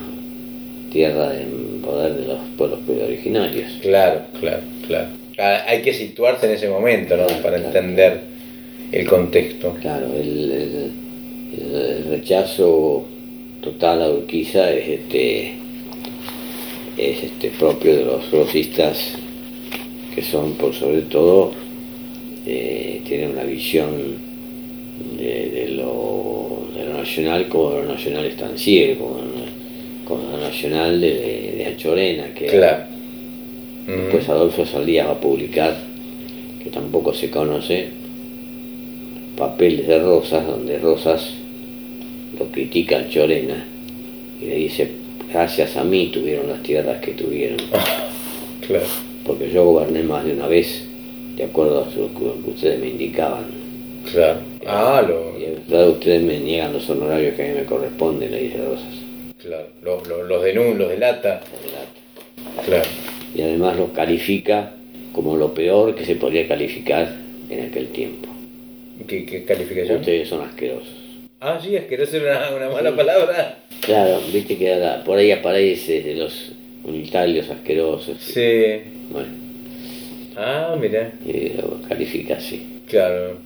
tierra 0.93 1.31
de 1.31 1.45
poder 1.83 2.15
de 2.15 2.27
los 2.29 2.39
pueblos 2.57 2.79
originarios. 3.05 3.71
Claro, 3.81 4.21
claro, 4.41 4.61
claro. 4.87 5.09
Ah, 5.39 5.65
Hay 5.67 5.83
que 5.83 5.93
situarse 5.93 6.47
en 6.47 6.53
ese 6.53 6.69
momento, 6.69 7.17
¿no? 7.17 7.27
Claro, 7.27 7.43
Para 7.43 7.57
claro. 7.59 7.67
entender 7.79 8.21
el 8.93 9.07
contexto. 9.07 9.75
Claro, 9.81 10.07
el, 10.15 10.51
el- 10.53 10.91
el 11.59 12.05
rechazo 12.11 13.05
total 13.63 14.03
a 14.03 14.11
Urquiza 14.11 14.71
es 14.73 14.89
este 14.89 15.53
es 16.99 17.25
este 17.25 17.49
propio 17.51 17.97
de 17.97 18.05
los 18.05 18.31
grosistas 18.31 19.15
que 20.15 20.23
son 20.23 20.53
por 20.55 20.75
sobre 20.75 21.03
todo 21.03 21.53
eh, 22.45 23.01
tienen 23.07 23.31
una 23.31 23.45
visión 23.45 24.17
de, 25.17 25.51
de 25.51 25.69
lo, 25.69 26.67
de 26.77 26.85
lo 26.85 26.99
nacional 26.99 27.49
como 27.49 27.71
lo 27.71 27.85
nacional 27.85 28.27
estanciero, 28.27 28.99
como, 28.99 29.17
como 30.07 30.31
lo 30.33 30.39
nacional 30.39 31.01
de, 31.01 31.15
de, 31.15 31.53
de 31.57 31.67
Anchorena, 31.67 32.35
que 32.35 32.47
Claro. 32.47 32.85
Después 33.87 34.25
Ujú. 34.25 34.33
Adolfo 34.33 34.67
Saldías 34.67 35.07
va 35.09 35.13
a 35.13 35.21
publicar, 35.21 35.77
que 36.63 36.71
tampoco 36.71 37.13
se 37.15 37.31
conoce, 37.31 37.89
papeles 39.37 39.89
de 39.89 39.99
Rosas, 39.99 40.47
donde 40.47 40.79
Rosas 40.79 41.35
lo 42.45 42.51
critica 42.51 42.99
a 42.99 43.09
Chorena 43.09 43.67
y 44.41 44.47
le 44.47 44.55
dice, 44.57 44.89
gracias 45.33 45.77
a 45.77 45.85
mí 45.85 46.11
tuvieron 46.13 46.49
las 46.49 46.63
tierras 46.63 47.01
que 47.01 47.13
tuvieron, 47.13 47.59
Claro. 48.67 48.87
porque 49.25 49.51
yo 49.51 49.65
goberné 49.65 50.03
más 50.03 50.25
de 50.25 50.33
una 50.33 50.47
vez, 50.49 50.85
de 51.37 51.45
acuerdo 51.45 51.83
a 51.85 51.87
lo 51.87 52.13
que 52.45 52.51
ustedes 52.51 52.81
me 52.81 52.89
indicaban. 52.89 53.45
Claro. 54.11 54.41
Ah, 54.67 55.03
lo, 55.07 55.39
Y 55.39 55.45
claro, 55.69 55.93
ustedes 55.93 56.23
me 56.23 56.39
niegan 56.41 56.73
los 56.73 56.89
honorarios 56.91 57.35
que 57.35 57.43
a 57.43 57.49
mí 57.49 57.55
me 57.61 57.65
corresponden, 57.65 58.31
le 58.31 58.43
dice 58.43 58.59
Rosas. 58.59 58.85
claro. 59.41 59.67
Los, 59.83 60.07
los, 60.09 60.29
los 60.29 60.43
denun, 60.43 60.79
los 60.79 60.89
delata. 60.89 61.41
Claro. 62.67 62.89
Y 63.35 63.43
además 63.43 63.77
los 63.77 63.91
califica 63.91 64.73
como 65.13 65.37
lo 65.37 65.55
peor 65.55 65.95
que 65.95 66.05
se 66.05 66.17
podría 66.17 66.47
calificar 66.49 67.15
en 67.49 67.67
aquel 67.67 67.89
tiempo. 67.89 68.29
¿Qué, 69.07 69.25
qué 69.25 69.45
calificación? 69.45 70.01
Ustedes 70.01 70.29
son 70.29 70.43
asquerosos. 70.43 71.02
Ah, 71.45 71.59
sí, 71.61 71.75
es 71.75 71.85
que 71.87 71.99
no 71.99 72.07
ser 72.07 72.23
una, 72.23 72.51
una 72.55 72.69
mala 72.71 72.95
palabra. 72.95 73.59
Claro, 73.81 74.21
viste 74.33 74.57
que 74.57 74.79
por 75.05 75.19
ahí 75.19 75.33
aparece 75.33 76.01
de 76.03 76.15
los 76.15 76.53
unitarios 76.85 77.51
asquerosos. 77.51 78.17
Sí. 78.21 78.81
Bueno, 79.11 79.29
Ah, 80.37 80.77
mira. 80.81 81.13
Y 81.27 81.51
lo 81.61 81.83
califica 81.89 82.37
así. 82.37 82.81
Claro. 82.89 83.39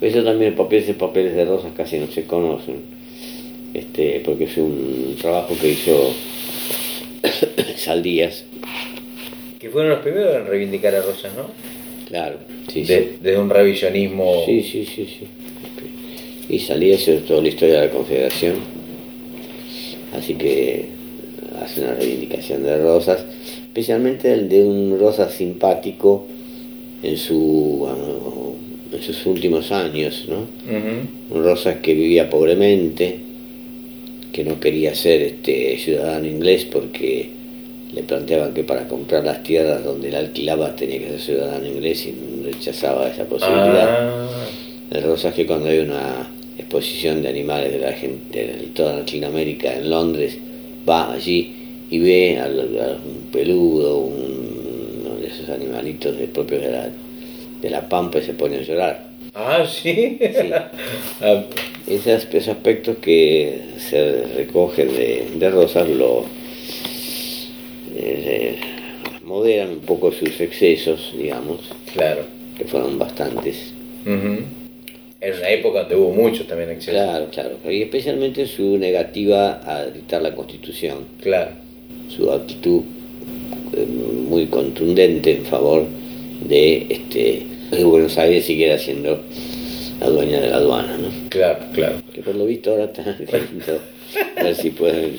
Eso 0.00 0.22
también, 0.22 0.54
papeles 0.54 0.86
de 0.86 0.94
papeles 0.94 1.34
de 1.34 1.44
rosas 1.46 1.72
casi 1.76 1.98
no 1.98 2.06
se 2.08 2.24
conocen, 2.24 2.76
este, 3.74 4.20
porque 4.24 4.44
es 4.44 4.56
un 4.58 5.16
trabajo 5.20 5.54
que 5.60 5.70
hizo 5.70 6.14
Saldías, 7.76 8.44
Que 9.58 9.68
fueron 9.70 9.90
los 9.92 10.00
primeros 10.00 10.36
en 10.36 10.46
reivindicar 10.46 10.94
a 10.94 11.02
Rosas, 11.02 11.32
¿no? 11.36 11.50
claro, 12.06 12.36
sí, 12.72 12.82
De- 12.84 12.98
sí. 12.98 13.18
Desde 13.20 13.38
un 13.38 13.50
revisionismo. 13.50 14.42
Sí, 14.46 14.62
sí, 14.62 14.84
sí, 14.86 15.06
sí. 15.06 15.26
Y 16.50 16.58
Saldías 16.58 17.06
es 17.06 17.24
toda 17.26 17.42
la 17.42 17.48
historia 17.48 17.80
de 17.80 17.86
la 17.86 17.92
Confederación, 17.92 18.54
así 20.18 20.34
que 20.34 20.86
hace 21.62 21.80
una 21.82 21.94
reivindicación 21.94 22.64
de 22.64 22.76
rosas, 22.82 23.24
especialmente 23.62 24.32
el 24.32 24.48
de 24.48 24.64
un 24.64 24.98
rosa 24.98 25.30
simpático 25.30 26.26
en, 27.04 27.16
su, 27.16 27.86
ah, 27.88 28.96
en 28.96 29.02
sus 29.02 29.24
últimos 29.26 29.70
años, 29.70 30.26
¿no? 30.28 30.46
Un 31.30 31.44
Rosas 31.44 31.76
que 31.76 31.94
vivía 31.94 32.28
pobremente, 32.28 33.20
que 34.32 34.42
no 34.42 34.58
quería 34.58 34.94
ser 34.96 35.22
este 35.22 35.78
ciudadano 35.78 36.26
inglés 36.26 36.64
porque 36.64 37.30
le 37.92 38.02
planteaban 38.02 38.54
que 38.54 38.64
para 38.64 38.88
comprar 38.88 39.24
las 39.24 39.44
tierras 39.44 39.84
donde 39.84 40.08
él 40.08 40.16
alquilaba 40.16 40.74
tenía 40.74 40.98
que 40.98 41.08
ser 41.10 41.20
ciudadano 41.20 41.66
inglés 41.66 42.06
y 42.06 42.42
rechazaba 42.44 43.08
esa 43.08 43.24
posibilidad. 43.24 43.88
Ah, 43.88 44.28
El 44.90 45.02
Rosas 45.04 45.32
que 45.32 45.46
cuando 45.46 45.68
hay 45.68 45.78
una 45.78 46.28
exposición 46.80 47.20
de 47.22 47.28
animales 47.28 47.72
de 47.72 47.78
la 47.80 47.92
gente 47.92 48.38
de 48.46 48.66
toda 48.72 48.96
Latinoamérica 49.00 49.74
en 49.74 49.90
Londres, 49.90 50.38
va 50.88 51.12
allí 51.12 51.52
y 51.90 51.98
ve 51.98 52.38
a, 52.38 52.46
un 52.46 53.28
peludo, 53.32 53.98
un- 53.98 55.02
uno 55.04 55.16
de 55.16 55.26
esos 55.26 55.48
animalitos 55.48 56.16
de- 56.16 56.28
propios 56.28 56.62
de 56.62 56.70
la, 56.70 56.88
de 57.60 57.70
la 57.70 57.88
pampa 57.88 58.20
y 58.20 58.22
se 58.22 58.34
pone 58.34 58.58
a 58.58 58.62
llorar. 58.62 59.04
ah, 59.34 59.66
sí. 59.66 60.16
Sí. 60.20 60.50
Ah, 61.22 61.42
Esos, 61.88 62.24
esos 62.32 62.48
aspectos 62.48 62.98
que 62.98 63.60
se 63.78 64.22
recogen 64.36 64.88
de, 64.92 65.24
de 65.40 65.50
Rosas 65.50 65.88
lo 65.88 66.24
eh, 67.96 68.56
moderan 69.24 69.70
un 69.70 69.80
poco 69.80 70.12
sus 70.12 70.40
excesos, 70.40 71.12
digamos, 71.18 71.58
claro. 71.92 72.22
que 72.56 72.64
fueron 72.64 72.96
bastantes. 72.96 73.72
En 75.20 75.34
una 75.36 75.50
época 75.50 75.80
donde 75.80 75.96
hubo 75.96 76.12
muchos 76.12 76.46
también 76.46 76.70
excesos. 76.70 76.94
Claro, 77.02 77.26
claro. 77.30 77.58
Y 77.70 77.82
especialmente 77.82 78.46
su 78.46 78.78
negativa 78.78 79.60
a 79.64 79.84
dictar 79.86 80.22
la 80.22 80.34
constitución, 80.34 81.06
Claro. 81.22 81.50
su 82.08 82.30
actitud 82.32 82.82
eh, 83.76 83.86
muy 83.86 84.46
contundente 84.46 85.32
en 85.36 85.44
favor 85.44 85.84
de 86.48 86.86
este 86.88 87.42
que 87.70 87.84
Buenos 87.84 88.16
Aires 88.18 88.44
siguiera 88.46 88.78
siendo 88.78 89.20
la 90.00 90.08
dueña 90.08 90.40
de 90.40 90.48
la 90.48 90.56
aduana, 90.56 90.96
¿no? 90.96 91.08
Claro, 91.28 91.60
claro. 91.74 91.96
Que 92.12 92.22
por 92.22 92.34
lo 92.34 92.46
visto 92.46 92.70
ahora 92.70 92.84
están 92.86 93.14
queriendo 93.30 93.78
ver 94.42 94.54
si 94.56 94.70
pueden 94.70 95.18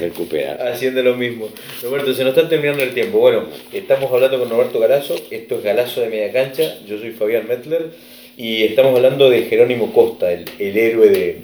recuperar. 0.00 0.62
Haciendo 0.68 1.02
lo 1.02 1.14
mismo. 1.16 1.48
Roberto, 1.82 2.14
se 2.14 2.22
nos 2.24 2.36
está 2.36 2.48
terminando 2.48 2.82
el 2.84 2.94
tiempo. 2.94 3.18
Bueno, 3.18 3.44
estamos 3.72 4.10
hablando 4.12 4.38
con 4.38 4.48
Roberto 4.48 4.78
Galazo. 4.78 5.16
Esto 5.30 5.56
es 5.58 5.64
Galazo 5.64 6.00
de 6.00 6.08
Media 6.08 6.32
Cancha. 6.32 6.76
Yo 6.86 6.98
soy 6.98 7.10
Fabián 7.10 7.46
Mettler. 7.48 7.90
Y 8.36 8.64
estamos 8.64 8.96
hablando 8.96 9.30
de 9.30 9.42
Jerónimo 9.42 9.92
Costa, 9.92 10.32
el, 10.32 10.44
el 10.58 10.76
héroe 10.76 11.08
de, 11.08 11.38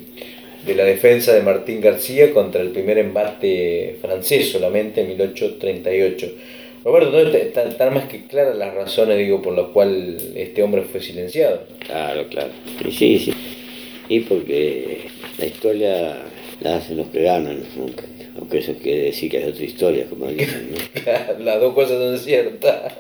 de 0.67 0.75
la 0.75 0.85
defensa 0.85 1.33
de 1.33 1.43
Martín 1.43 1.81
García 1.81 2.33
contra 2.33 2.61
el 2.61 2.71
primer 2.71 2.99
embate 2.99 3.97
francés 4.01 4.51
solamente 4.51 5.01
en 5.01 5.09
1838. 5.09 6.33
Roberto, 6.85 7.19
están, 7.21 7.69
están 7.69 7.95
más 7.95 8.05
que 8.05 8.27
claras 8.27 8.57
las 8.57 8.75
razones 8.75 9.19
digo, 9.19 9.43
por 9.43 9.55
las 9.57 9.69
cuales 9.69 10.31
este 10.35 10.63
hombre 10.63 10.83
fue 10.83 11.01
silenciado. 11.01 11.63
Claro, 11.79 12.27
claro. 12.29 12.51
Y 12.85 12.91
sí, 12.91 13.19
sí. 13.19 13.35
Y 14.09 14.21
porque 14.21 15.03
la 15.39 15.47
historia 15.47 16.17
la 16.61 16.77
hacen 16.77 16.97
los 16.97 17.09
que 17.09 17.23
ganan, 17.23 17.63
aunque, 17.79 18.05
aunque 18.39 18.59
eso 18.59 18.75
quiere 18.83 19.05
decir 19.05 19.31
que 19.31 19.39
hay 19.39 19.45
otra 19.45 19.65
historia, 19.65 20.07
como 20.09 20.27
dicen, 20.29 20.71
¿no? 20.71 21.45
Las 21.45 21.61
dos 21.61 21.75
cosas 21.75 21.99
son 21.99 22.19
ciertas. 22.19 22.93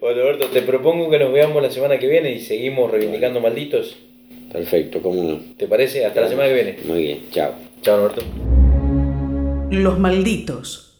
Bueno, 0.00 0.22
Roberto, 0.22 0.46
te 0.46 0.62
propongo 0.62 1.10
que 1.10 1.18
nos 1.18 1.32
veamos 1.32 1.62
la 1.62 1.70
semana 1.70 1.98
que 1.98 2.06
viene 2.06 2.32
y 2.32 2.40
seguimos 2.40 2.90
reivindicando 2.90 3.40
malditos. 3.40 3.96
Perfecto, 4.52 5.02
¿cómo 5.02 5.22
no? 5.22 5.40
¿Te 5.56 5.66
parece? 5.66 6.04
Hasta 6.06 6.20
la 6.20 6.28
semana 6.28 6.48
que 6.48 6.54
viene. 6.54 6.76
Muy 6.84 7.02
bien, 7.02 7.18
chao. 7.30 7.52
Chao, 7.82 7.98
Roberto. 7.98 8.22
Los 9.70 9.98
malditos. 9.98 10.98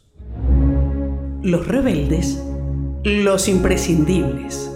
Los 1.42 1.66
rebeldes. 1.68 2.42
Los 3.04 3.48
imprescindibles. 3.48 4.75